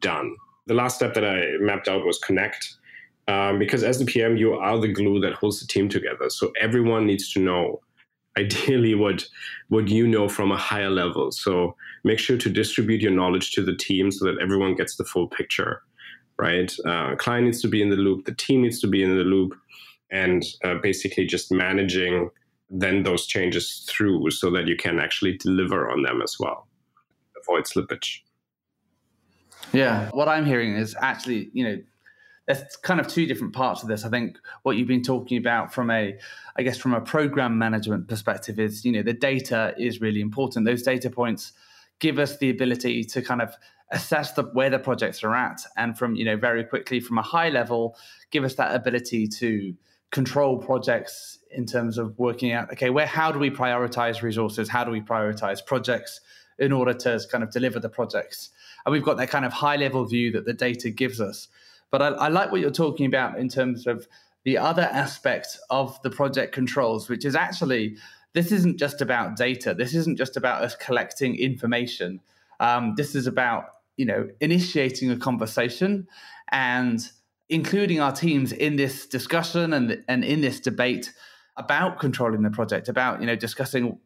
done. 0.00 0.34
The 0.66 0.74
last 0.74 0.96
step 0.96 1.14
that 1.14 1.24
I 1.24 1.58
mapped 1.60 1.88
out 1.88 2.04
was 2.04 2.18
connect. 2.18 2.74
Um, 3.28 3.58
because 3.58 3.82
as 3.82 3.98
the 3.98 4.04
PM, 4.04 4.36
you 4.36 4.54
are 4.54 4.78
the 4.78 4.92
glue 4.92 5.20
that 5.20 5.34
holds 5.34 5.60
the 5.60 5.66
team 5.66 5.88
together. 5.88 6.30
So 6.30 6.52
everyone 6.60 7.06
needs 7.06 7.32
to 7.32 7.40
know, 7.40 7.80
ideally, 8.38 8.94
what 8.94 9.26
what 9.68 9.88
you 9.88 10.06
know 10.06 10.28
from 10.28 10.52
a 10.52 10.56
higher 10.56 10.90
level. 10.90 11.32
So 11.32 11.76
make 12.04 12.18
sure 12.18 12.38
to 12.38 12.48
distribute 12.48 13.00
your 13.00 13.10
knowledge 13.10 13.50
to 13.52 13.64
the 13.64 13.74
team 13.74 14.10
so 14.10 14.24
that 14.26 14.40
everyone 14.40 14.76
gets 14.76 14.96
the 14.96 15.04
full 15.04 15.28
picture. 15.28 15.82
Right? 16.38 16.72
Uh, 16.86 17.16
client 17.16 17.46
needs 17.46 17.62
to 17.62 17.68
be 17.68 17.82
in 17.82 17.90
the 17.90 17.96
loop. 17.96 18.26
The 18.26 18.34
team 18.34 18.62
needs 18.62 18.80
to 18.80 18.86
be 18.86 19.02
in 19.02 19.16
the 19.16 19.24
loop, 19.24 19.54
and 20.10 20.44
uh, 20.64 20.74
basically 20.82 21.26
just 21.26 21.50
managing 21.50 22.30
then 22.68 23.02
those 23.02 23.26
changes 23.26 23.86
through 23.88 24.30
so 24.30 24.50
that 24.50 24.66
you 24.66 24.76
can 24.76 24.98
actually 24.98 25.36
deliver 25.38 25.90
on 25.90 26.02
them 26.02 26.20
as 26.22 26.36
well. 26.38 26.66
Avoid 27.40 27.64
slippage. 27.64 28.20
Yeah. 29.72 30.10
What 30.10 30.28
I'm 30.28 30.44
hearing 30.44 30.76
is 30.76 30.96
actually, 31.00 31.50
you 31.52 31.64
know, 31.64 31.78
there's 32.46 32.76
kind 32.76 33.00
of 33.00 33.08
two 33.08 33.26
different 33.26 33.52
parts 33.52 33.82
of 33.82 33.88
this. 33.88 34.04
I 34.04 34.08
think 34.08 34.38
what 34.62 34.76
you've 34.76 34.86
been 34.86 35.02
talking 35.02 35.36
about 35.36 35.72
from 35.72 35.90
a, 35.90 36.16
I 36.56 36.62
guess, 36.62 36.78
from 36.78 36.94
a 36.94 37.00
program 37.00 37.58
management 37.58 38.08
perspective 38.08 38.60
is, 38.60 38.84
you 38.84 38.92
know, 38.92 39.02
the 39.02 39.12
data 39.12 39.74
is 39.78 40.00
really 40.00 40.20
important. 40.20 40.64
Those 40.64 40.82
data 40.82 41.10
points 41.10 41.52
give 41.98 42.18
us 42.18 42.36
the 42.38 42.50
ability 42.50 43.02
to 43.04 43.22
kind 43.22 43.42
of 43.42 43.56
assess 43.90 44.32
the, 44.32 44.44
where 44.44 44.70
the 44.70 44.78
projects 44.78 45.24
are 45.24 45.34
at, 45.34 45.60
and 45.76 45.98
from, 45.98 46.14
you 46.14 46.24
know, 46.24 46.36
very 46.36 46.62
quickly 46.64 47.00
from 47.00 47.18
a 47.18 47.22
high 47.22 47.48
level, 47.48 47.96
give 48.30 48.44
us 48.44 48.54
that 48.54 48.74
ability 48.74 49.26
to 49.26 49.74
control 50.10 50.58
projects 50.58 51.38
in 51.50 51.66
terms 51.66 51.98
of 51.98 52.18
working 52.18 52.52
out, 52.52 52.70
okay, 52.72 52.90
where, 52.90 53.06
how 53.06 53.32
do 53.32 53.38
we 53.38 53.50
prioritize 53.50 54.22
resources? 54.22 54.68
How 54.68 54.84
do 54.84 54.90
we 54.90 55.00
prioritize 55.00 55.64
projects 55.64 56.20
in 56.58 56.72
order 56.72 56.94
to 56.94 57.20
kind 57.30 57.44
of 57.44 57.50
deliver 57.50 57.80
the 57.80 57.88
projects? 57.88 58.50
And 58.84 58.92
we've 58.92 59.02
got 59.02 59.16
that 59.16 59.30
kind 59.30 59.44
of 59.44 59.52
high 59.52 59.76
level 59.76 60.04
view 60.04 60.30
that 60.32 60.44
the 60.44 60.52
data 60.52 60.90
gives 60.90 61.20
us. 61.20 61.48
But 61.90 62.02
I, 62.02 62.08
I 62.08 62.28
like 62.28 62.52
what 62.52 62.60
you're 62.60 62.70
talking 62.70 63.06
about 63.06 63.38
in 63.38 63.48
terms 63.48 63.86
of 63.86 64.06
the 64.44 64.58
other 64.58 64.82
aspect 64.82 65.58
of 65.70 66.00
the 66.02 66.10
project 66.10 66.54
controls, 66.54 67.08
which 67.08 67.24
is 67.24 67.34
actually 67.34 67.96
this 68.32 68.52
isn't 68.52 68.78
just 68.78 69.00
about 69.00 69.34
data. 69.34 69.72
This 69.72 69.94
isn't 69.94 70.18
just 70.18 70.36
about 70.36 70.62
us 70.62 70.76
collecting 70.76 71.36
information. 71.36 72.20
Um, 72.60 72.94
this 72.96 73.14
is 73.14 73.26
about 73.26 73.64
you 73.96 74.04
know 74.04 74.28
initiating 74.40 75.10
a 75.10 75.16
conversation 75.16 76.06
and 76.52 77.10
including 77.48 78.00
our 78.00 78.12
teams 78.12 78.52
in 78.52 78.76
this 78.76 79.06
discussion 79.06 79.72
and 79.72 80.04
and 80.08 80.24
in 80.24 80.40
this 80.40 80.60
debate 80.60 81.12
about 81.56 81.98
controlling 81.98 82.42
the 82.42 82.50
project, 82.50 82.88
about 82.88 83.20
you 83.20 83.26
know 83.26 83.36
discussing 83.36 83.98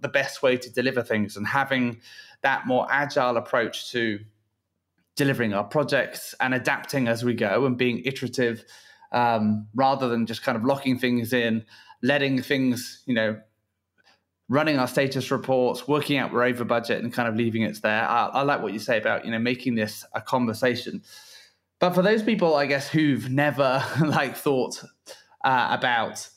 the 0.00 0.08
best 0.08 0.42
way 0.42 0.56
to 0.56 0.70
deliver 0.70 1.02
things 1.02 1.36
and 1.36 1.46
having 1.46 2.00
that 2.42 2.66
more 2.66 2.86
agile 2.90 3.36
approach 3.36 3.90
to 3.90 4.20
delivering 5.16 5.52
our 5.52 5.64
projects 5.64 6.34
and 6.40 6.54
adapting 6.54 7.08
as 7.08 7.24
we 7.24 7.34
go 7.34 7.66
and 7.66 7.76
being 7.76 8.00
iterative 8.04 8.64
um, 9.10 9.66
rather 9.74 10.08
than 10.08 10.26
just 10.26 10.42
kind 10.42 10.56
of 10.56 10.64
locking 10.64 10.98
things 10.98 11.32
in, 11.32 11.64
letting 12.02 12.40
things, 12.40 13.02
you 13.06 13.14
know, 13.14 13.40
running 14.48 14.78
our 14.78 14.86
status 14.86 15.30
reports, 15.30 15.88
working 15.88 16.18
out 16.18 16.32
we're 16.32 16.44
over 16.44 16.64
budget 16.64 17.02
and 17.02 17.12
kind 17.12 17.28
of 17.28 17.34
leaving 17.34 17.62
it 17.62 17.82
there. 17.82 18.08
I, 18.08 18.26
I 18.26 18.42
like 18.42 18.62
what 18.62 18.72
you 18.72 18.78
say 18.78 18.96
about, 18.96 19.24
you 19.24 19.30
know, 19.30 19.38
making 19.38 19.74
this 19.74 20.04
a 20.14 20.20
conversation. 20.20 21.02
But 21.80 21.94
for 21.94 22.02
those 22.02 22.22
people, 22.22 22.54
I 22.54 22.66
guess, 22.66 22.88
who've 22.88 23.30
never 23.30 23.84
like 24.04 24.36
thought 24.36 24.82
uh, 25.44 25.68
about, 25.70 26.28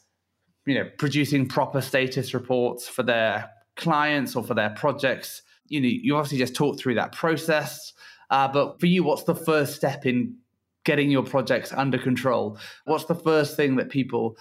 you 0.66 0.76
know, 0.76 0.90
producing 0.98 1.48
proper 1.48 1.82
status 1.82 2.34
reports 2.34 2.88
for 2.88 3.04
their 3.04 3.50
clients 3.76 4.36
or 4.36 4.44
for 4.44 4.54
their 4.54 4.70
projects, 4.72 5.42
you 5.68 5.82
know, 5.82 5.88
you 5.88 6.16
obviously 6.16 6.38
just 6.38 6.56
talk 6.56 6.80
through 6.80 6.96
that 6.96 7.12
process 7.12 7.94
uh, 8.32 8.48
but 8.48 8.80
for 8.80 8.88
you, 8.88 9.04
what's 9.04 9.24
the 9.24 9.36
first 9.36 9.76
step 9.76 10.06
in 10.06 10.38
getting 10.86 11.12
your 11.12 11.24
projects 11.24 11.72
under 11.74 11.98
control? 11.98 12.58
What's 12.86 13.06
the 13.06 13.14
first 13.14 13.58
thing 13.58 13.76
that 13.76 13.90
people, 13.90 14.38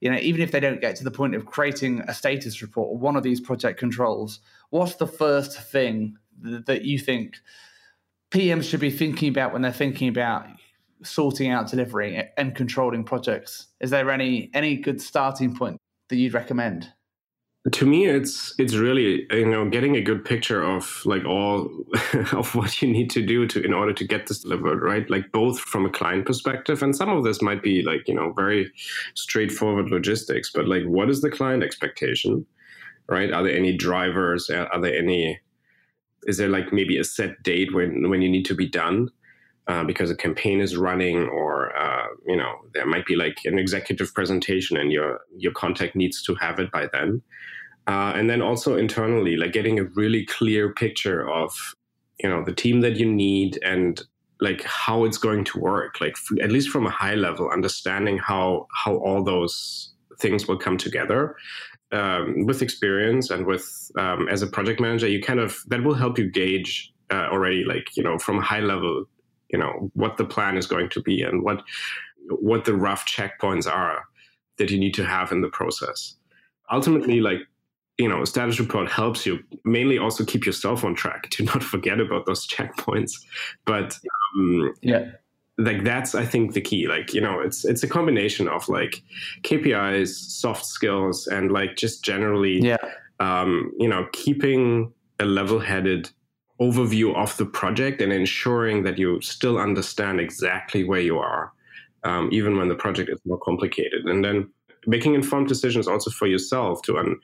you 0.00 0.10
know, 0.10 0.18
even 0.18 0.40
if 0.40 0.52
they 0.52 0.60
don't 0.60 0.80
get 0.80 0.96
to 0.96 1.04
the 1.04 1.10
point 1.10 1.34
of 1.34 1.44
creating 1.44 2.02
a 2.06 2.14
status 2.14 2.62
report 2.62 2.88
or 2.90 2.98
one 2.98 3.16
of 3.16 3.24
these 3.24 3.40
project 3.40 3.78
controls, 3.80 4.38
what's 4.70 4.94
the 4.94 5.08
first 5.08 5.60
thing 5.70 6.16
that 6.40 6.82
you 6.82 6.98
think 6.98 7.34
PMs 8.32 8.64
should 8.64 8.80
be 8.80 8.90
thinking 8.90 9.28
about 9.28 9.52
when 9.52 9.62
they're 9.62 9.72
thinking 9.72 10.08
about 10.08 10.46
sorting 11.02 11.50
out 11.50 11.68
delivery 11.68 12.30
and 12.36 12.54
controlling 12.54 13.04
projects? 13.04 13.68
Is 13.80 13.90
there 13.90 14.10
any 14.10 14.50
any 14.54 14.76
good 14.76 15.00
starting 15.00 15.54
point 15.54 15.78
that 16.08 16.16
you'd 16.16 16.34
recommend? 16.34 16.88
to 17.70 17.86
me 17.86 18.06
it's 18.06 18.54
it's 18.58 18.74
really 18.74 19.24
you 19.30 19.46
know 19.46 19.68
getting 19.68 19.94
a 19.94 20.00
good 20.00 20.24
picture 20.24 20.64
of 20.64 21.00
like 21.04 21.24
all 21.24 21.70
of 22.32 22.56
what 22.56 22.82
you 22.82 22.90
need 22.90 23.08
to 23.08 23.24
do 23.24 23.46
to 23.46 23.62
in 23.62 23.72
order 23.72 23.92
to 23.92 24.04
get 24.04 24.26
this 24.26 24.40
delivered 24.40 24.82
right 24.82 25.08
like 25.08 25.30
both 25.30 25.60
from 25.60 25.86
a 25.86 25.90
client 25.90 26.26
perspective 26.26 26.82
and 26.82 26.96
some 26.96 27.08
of 27.08 27.22
this 27.22 27.40
might 27.40 27.62
be 27.62 27.82
like 27.82 28.08
you 28.08 28.14
know 28.14 28.32
very 28.32 28.68
straightforward 29.14 29.90
logistics 29.90 30.50
but 30.50 30.66
like 30.66 30.82
what 30.86 31.08
is 31.08 31.20
the 31.20 31.30
client 31.30 31.62
expectation 31.62 32.44
right 33.08 33.32
are 33.32 33.44
there 33.44 33.56
any 33.56 33.76
drivers 33.76 34.50
are 34.50 34.80
there 34.80 34.98
any 34.98 35.38
is 36.24 36.36
there 36.36 36.48
like 36.48 36.72
maybe 36.72 36.98
a 36.98 37.04
set 37.04 37.42
date 37.42 37.74
when 37.74 38.08
when 38.08 38.22
you 38.22 38.28
need 38.28 38.44
to 38.44 38.54
be 38.54 38.68
done 38.68 39.08
uh, 39.68 39.84
because 39.84 40.10
a 40.10 40.16
campaign 40.16 40.60
is 40.60 40.76
running 40.76 41.28
or 41.28 41.76
uh, 41.76 42.06
you 42.26 42.36
know 42.36 42.52
there 42.74 42.86
might 42.86 43.06
be 43.06 43.16
like 43.16 43.38
an 43.44 43.58
executive 43.58 44.12
presentation 44.14 44.76
and 44.76 44.92
your 44.92 45.20
your 45.36 45.52
contact 45.52 45.94
needs 45.96 46.22
to 46.22 46.34
have 46.36 46.58
it 46.58 46.70
by 46.70 46.88
then. 46.92 47.22
Uh, 47.88 48.12
and 48.14 48.30
then 48.30 48.40
also 48.40 48.76
internally 48.76 49.36
like 49.36 49.52
getting 49.52 49.80
a 49.80 49.84
really 49.84 50.24
clear 50.24 50.72
picture 50.72 51.28
of 51.28 51.74
you 52.20 52.28
know 52.28 52.44
the 52.44 52.54
team 52.54 52.80
that 52.80 52.96
you 52.96 53.10
need 53.10 53.58
and 53.64 54.02
like 54.40 54.62
how 54.62 55.04
it's 55.04 55.18
going 55.18 55.44
to 55.44 55.58
work 55.58 56.00
like 56.00 56.16
at 56.42 56.50
least 56.50 56.68
from 56.68 56.86
a 56.86 56.90
high 56.90 57.14
level 57.14 57.48
understanding 57.50 58.18
how 58.18 58.66
how 58.84 58.96
all 58.96 59.22
those 59.22 59.92
things 60.20 60.46
will 60.46 60.58
come 60.58 60.76
together 60.76 61.36
um, 61.92 62.46
with 62.46 62.62
experience 62.62 63.30
and 63.30 63.46
with 63.46 63.90
um, 63.98 64.28
as 64.28 64.42
a 64.42 64.46
project 64.46 64.80
manager 64.80 65.08
you 65.08 65.20
kind 65.22 65.40
of 65.40 65.58
that 65.68 65.82
will 65.82 65.94
help 65.94 66.18
you 66.18 66.30
gauge 66.30 66.92
uh, 67.12 67.28
already 67.30 67.64
like 67.64 67.96
you 67.96 68.02
know 68.02 68.18
from 68.18 68.38
a 68.38 68.42
high 68.42 68.60
level 68.60 69.04
you 69.50 69.58
know 69.58 69.90
what 69.94 70.16
the 70.16 70.24
plan 70.24 70.56
is 70.56 70.66
going 70.66 70.88
to 70.88 71.00
be 71.02 71.22
and 71.22 71.42
what 71.42 71.62
what 72.28 72.64
the 72.64 72.74
rough 72.74 73.06
checkpoints 73.06 73.70
are 73.70 74.04
that 74.58 74.70
you 74.70 74.78
need 74.78 74.94
to 74.94 75.04
have 75.04 75.32
in 75.32 75.40
the 75.40 75.48
process. 75.48 76.16
Ultimately 76.70 77.20
like 77.20 77.38
you 77.98 78.08
know 78.08 78.24
status 78.24 78.58
report 78.58 78.90
helps 78.90 79.26
you 79.26 79.40
mainly 79.64 79.98
also 79.98 80.24
keep 80.24 80.46
yourself 80.46 80.84
on 80.84 80.94
track 80.94 81.28
to 81.30 81.44
not 81.44 81.62
forget 81.62 82.00
about 82.00 82.26
those 82.26 82.46
checkpoints. 82.46 83.12
But 83.64 83.98
um, 84.36 84.74
yeah 84.82 85.10
like 85.58 85.84
that's 85.84 86.14
i 86.14 86.24
think 86.24 86.54
the 86.54 86.60
key 86.60 86.88
like 86.88 87.12
you 87.12 87.20
know 87.20 87.38
it's 87.38 87.64
it's 87.64 87.82
a 87.82 87.88
combination 87.88 88.48
of 88.48 88.66
like 88.68 89.02
kpis 89.42 90.08
soft 90.08 90.64
skills 90.64 91.26
and 91.26 91.52
like 91.52 91.76
just 91.76 92.02
generally 92.02 92.58
yeah 92.60 92.76
um, 93.20 93.70
you 93.78 93.88
know 93.88 94.06
keeping 94.12 94.92
a 95.20 95.24
level-headed 95.24 96.10
overview 96.60 97.14
of 97.16 97.36
the 97.36 97.46
project 97.46 98.00
and 98.00 98.12
ensuring 98.12 98.84
that 98.84 98.98
you 98.98 99.20
still 99.20 99.58
understand 99.58 100.20
exactly 100.20 100.84
where 100.84 101.00
you 101.00 101.18
are, 101.18 101.52
um, 102.04 102.28
even 102.32 102.56
when 102.56 102.68
the 102.68 102.74
project 102.74 103.10
is 103.10 103.18
more 103.24 103.38
complicated. 103.38 104.04
And 104.04 104.24
then 104.24 104.48
making 104.86 105.14
informed 105.14 105.48
decisions 105.48 105.88
also 105.88 106.10
for 106.10 106.26
yourself 106.26 106.82
to 106.82 106.98
un- 106.98 107.18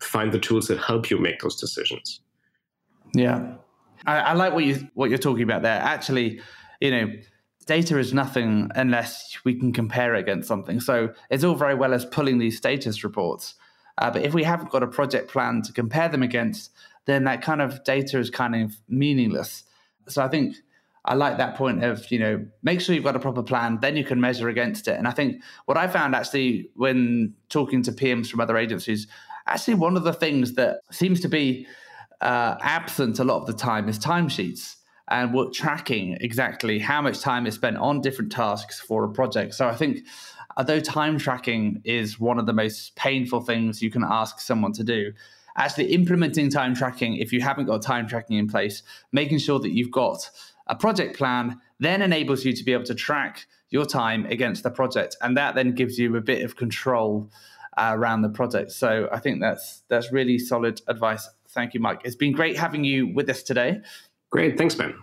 find 0.00 0.32
the 0.32 0.38
tools 0.38 0.68
that 0.68 0.78
help 0.78 1.10
you 1.10 1.18
make 1.18 1.40
those 1.40 1.56
decisions. 1.56 2.20
Yeah, 3.14 3.54
I, 4.06 4.18
I 4.18 4.32
like 4.34 4.52
what 4.52 4.64
you 4.64 4.88
what 4.94 5.08
you're 5.08 5.18
talking 5.18 5.42
about 5.42 5.62
there. 5.62 5.80
Actually, 5.80 6.40
you 6.80 6.90
know, 6.90 7.12
data 7.68 7.98
is 7.98 8.14
nothing 8.14 8.70
unless 8.74 9.38
we 9.44 9.54
can 9.54 9.72
compare 9.72 10.14
it 10.14 10.20
against 10.20 10.48
something. 10.48 10.80
So 10.80 11.12
it's 11.30 11.44
all 11.44 11.54
very 11.54 11.74
well 11.74 11.92
as 11.92 12.06
pulling 12.06 12.38
these 12.38 12.56
status 12.56 13.04
reports, 13.04 13.54
uh, 13.98 14.10
but 14.10 14.22
if 14.22 14.32
we 14.32 14.42
haven't 14.42 14.70
got 14.70 14.82
a 14.82 14.86
project 14.86 15.30
plan 15.30 15.62
to 15.62 15.72
compare 15.72 16.08
them 16.08 16.22
against, 16.22 16.72
then 17.04 17.24
that 17.24 17.42
kind 17.42 17.60
of 17.60 17.84
data 17.84 18.18
is 18.18 18.30
kind 18.30 18.56
of 18.56 18.74
meaningless. 18.88 19.64
So 20.08 20.22
I 20.22 20.28
think 20.28 20.56
I 21.04 21.14
like 21.14 21.36
that 21.38 21.56
point 21.56 21.84
of, 21.84 22.10
you 22.10 22.18
know, 22.18 22.46
make 22.62 22.80
sure 22.80 22.94
you've 22.94 23.04
got 23.04 23.16
a 23.16 23.20
proper 23.20 23.42
plan, 23.42 23.78
then 23.80 23.96
you 23.96 24.04
can 24.04 24.20
measure 24.20 24.48
against 24.48 24.88
it. 24.88 24.96
And 24.96 25.06
I 25.06 25.10
think 25.10 25.42
what 25.66 25.76
I 25.76 25.88
found 25.88 26.14
actually 26.14 26.70
when 26.74 27.34
talking 27.50 27.82
to 27.82 27.92
PMs 27.92 28.30
from 28.30 28.40
other 28.40 28.56
agencies, 28.56 29.06
actually 29.46 29.74
one 29.74 29.96
of 29.96 30.04
the 30.04 30.12
things 30.14 30.54
that 30.54 30.80
seems 30.90 31.20
to 31.20 31.28
be 31.28 31.66
uh, 32.22 32.56
absent 32.60 33.18
a 33.18 33.24
lot 33.24 33.40
of 33.40 33.46
the 33.46 33.52
time 33.52 33.88
is 33.88 33.98
timesheets 33.98 34.76
and 35.08 35.32
we're 35.34 35.50
tracking 35.50 36.16
exactly 36.20 36.78
how 36.78 37.00
much 37.00 37.20
time 37.20 37.46
is 37.46 37.54
spent 37.54 37.76
on 37.76 38.00
different 38.00 38.30
tasks 38.30 38.80
for 38.80 39.04
a 39.04 39.08
project. 39.08 39.54
So 39.54 39.66
I 39.66 39.74
think 39.74 40.00
although 40.56 40.80
time 40.80 41.18
tracking 41.18 41.80
is 41.84 42.20
one 42.20 42.38
of 42.38 42.46
the 42.46 42.52
most 42.52 42.94
painful 42.96 43.40
things 43.40 43.82
you 43.82 43.90
can 43.90 44.04
ask 44.04 44.40
someone 44.40 44.72
to 44.72 44.84
do, 44.84 45.12
actually 45.56 45.92
implementing 45.92 46.50
time 46.50 46.74
tracking 46.74 47.16
if 47.16 47.32
you 47.32 47.40
haven't 47.40 47.66
got 47.66 47.82
time 47.82 48.06
tracking 48.06 48.36
in 48.36 48.48
place, 48.48 48.82
making 49.12 49.38
sure 49.38 49.58
that 49.58 49.72
you've 49.72 49.90
got 49.90 50.30
a 50.66 50.74
project 50.74 51.16
plan 51.16 51.60
then 51.80 52.02
enables 52.02 52.44
you 52.44 52.52
to 52.52 52.64
be 52.64 52.72
able 52.72 52.84
to 52.84 52.94
track 52.94 53.46
your 53.70 53.86
time 53.86 54.26
against 54.26 54.62
the 54.62 54.70
project. 54.70 55.16
And 55.22 55.36
that 55.36 55.54
then 55.54 55.72
gives 55.72 55.98
you 55.98 56.16
a 56.16 56.20
bit 56.20 56.44
of 56.44 56.56
control 56.56 57.30
uh, 57.76 57.92
around 57.94 58.22
the 58.22 58.28
project. 58.28 58.72
So 58.72 59.08
i 59.12 59.20
think 59.20 59.40
that's 59.40 59.84
that's 59.88 60.12
really 60.12 60.38
solid 60.38 60.80
advice. 60.88 61.28
Thank 61.48 61.74
you 61.74 61.80
Maik. 61.80 62.00
It's 62.04 62.16
been 62.16 62.32
great 62.32 62.56
having 62.56 62.84
you 62.84 63.12
with 63.14 63.30
us 63.30 63.42
today 63.42 63.80
great 64.30 64.56
thanks 64.56 64.74
ben 64.74 64.94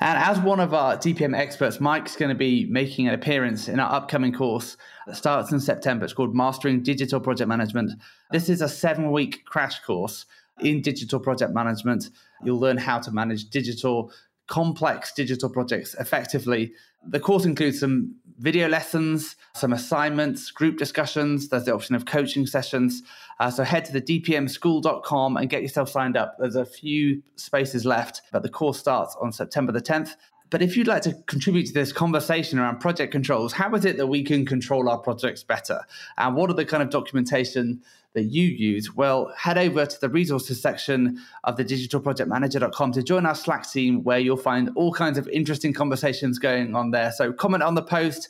and 0.00 0.18
as 0.18 0.38
one 0.38 0.60
of 0.60 0.72
our 0.72 0.96
DPM 0.96 1.36
experts, 1.36 1.78
Maik's 1.78 2.16
going 2.16 2.30
to 2.30 2.34
be 2.34 2.66
making 2.66 3.08
an 3.08 3.14
appearance 3.14 3.68
in 3.68 3.80
our 3.80 3.92
upcoming 3.92 4.32
course 4.32 4.76
that 5.06 5.16
starts 5.16 5.52
in 5.52 5.60
September. 5.60 6.04
It's 6.04 6.14
called 6.14 6.34
Mastering 6.34 6.82
Digital 6.82 7.20
Project 7.20 7.48
Management. 7.48 7.92
This 8.30 8.48
is 8.48 8.62
a 8.62 8.68
seven 8.68 9.10
week 9.10 9.44
crash 9.44 9.80
course 9.80 10.24
in 10.60 10.82
digital 10.82 11.20
project 11.20 11.52
management. 11.52 12.10
You'll 12.44 12.60
learn 12.60 12.78
how 12.78 12.98
to 13.00 13.10
manage 13.10 13.50
digital, 13.50 14.12
complex 14.46 15.12
digital 15.12 15.50
projects 15.50 15.94
effectively. 15.98 16.72
The 17.06 17.20
course 17.20 17.44
includes 17.44 17.80
some 17.80 18.14
video 18.40 18.68
lessons, 18.68 19.36
some 19.54 19.72
assignments, 19.72 20.50
group 20.50 20.78
discussions. 20.78 21.48
There's 21.50 21.66
the 21.66 21.74
option 21.74 21.94
of 21.94 22.06
coaching 22.06 22.46
sessions. 22.46 23.02
Uh, 23.38 23.50
so 23.50 23.62
head 23.62 23.84
to 23.84 23.92
the 23.92 24.00
dpmschool.com 24.00 25.36
and 25.36 25.50
get 25.50 25.60
yourself 25.62 25.90
signed 25.90 26.16
up. 26.16 26.36
There's 26.38 26.56
a 26.56 26.64
few 26.64 27.22
spaces 27.36 27.84
left, 27.84 28.22
but 28.32 28.42
the 28.42 28.48
course 28.48 28.78
starts 28.78 29.14
on 29.20 29.30
September 29.30 29.72
the 29.72 29.82
10th. 29.82 30.16
But 30.48 30.62
if 30.62 30.76
you'd 30.76 30.88
like 30.88 31.02
to 31.02 31.14
contribute 31.26 31.66
to 31.66 31.72
this 31.72 31.92
conversation 31.92 32.58
around 32.58 32.80
project 32.80 33.12
controls, 33.12 33.52
how 33.52 33.72
is 33.74 33.84
it 33.84 33.98
that 33.98 34.08
we 34.08 34.24
can 34.24 34.44
control 34.44 34.88
our 34.88 34.98
projects 34.98 35.44
better? 35.44 35.82
And 36.18 36.34
what 36.34 36.50
are 36.50 36.54
the 36.54 36.64
kind 36.64 36.82
of 36.82 36.90
documentation 36.90 37.82
that 38.14 38.24
you 38.24 38.44
use? 38.44 38.94
Well, 38.94 39.32
head 39.36 39.58
over 39.58 39.86
to 39.86 40.00
the 40.00 40.08
resources 40.08 40.60
section 40.60 41.18
of 41.44 41.56
the 41.56 41.64
digitalprojectmanager.com 41.64 42.92
to 42.92 43.02
join 43.02 43.26
our 43.26 43.34
Slack 43.34 43.70
team 43.70 44.02
where 44.04 44.18
you'll 44.18 44.36
find 44.36 44.70
all 44.74 44.92
kinds 44.92 45.18
of 45.18 45.28
interesting 45.28 45.72
conversations 45.72 46.38
going 46.38 46.74
on 46.74 46.90
there. 46.90 47.12
So 47.12 47.32
comment 47.32 47.62
on 47.62 47.74
the 47.74 47.82
post 47.82 48.28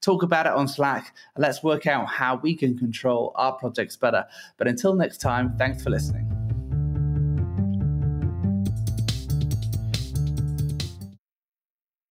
talk 0.00 0.22
about 0.22 0.46
it 0.46 0.52
on 0.52 0.68
Slack, 0.68 1.14
and 1.34 1.42
let's 1.42 1.62
work 1.62 1.86
out 1.86 2.06
how 2.06 2.36
we 2.36 2.54
can 2.54 2.78
control 2.78 3.32
our 3.34 3.52
projects 3.52 3.96
better. 3.96 4.24
But 4.56 4.68
until 4.68 4.94
next 4.94 5.18
time, 5.18 5.56
thanks 5.58 5.82
for 5.82 5.90
listening. 5.90 6.37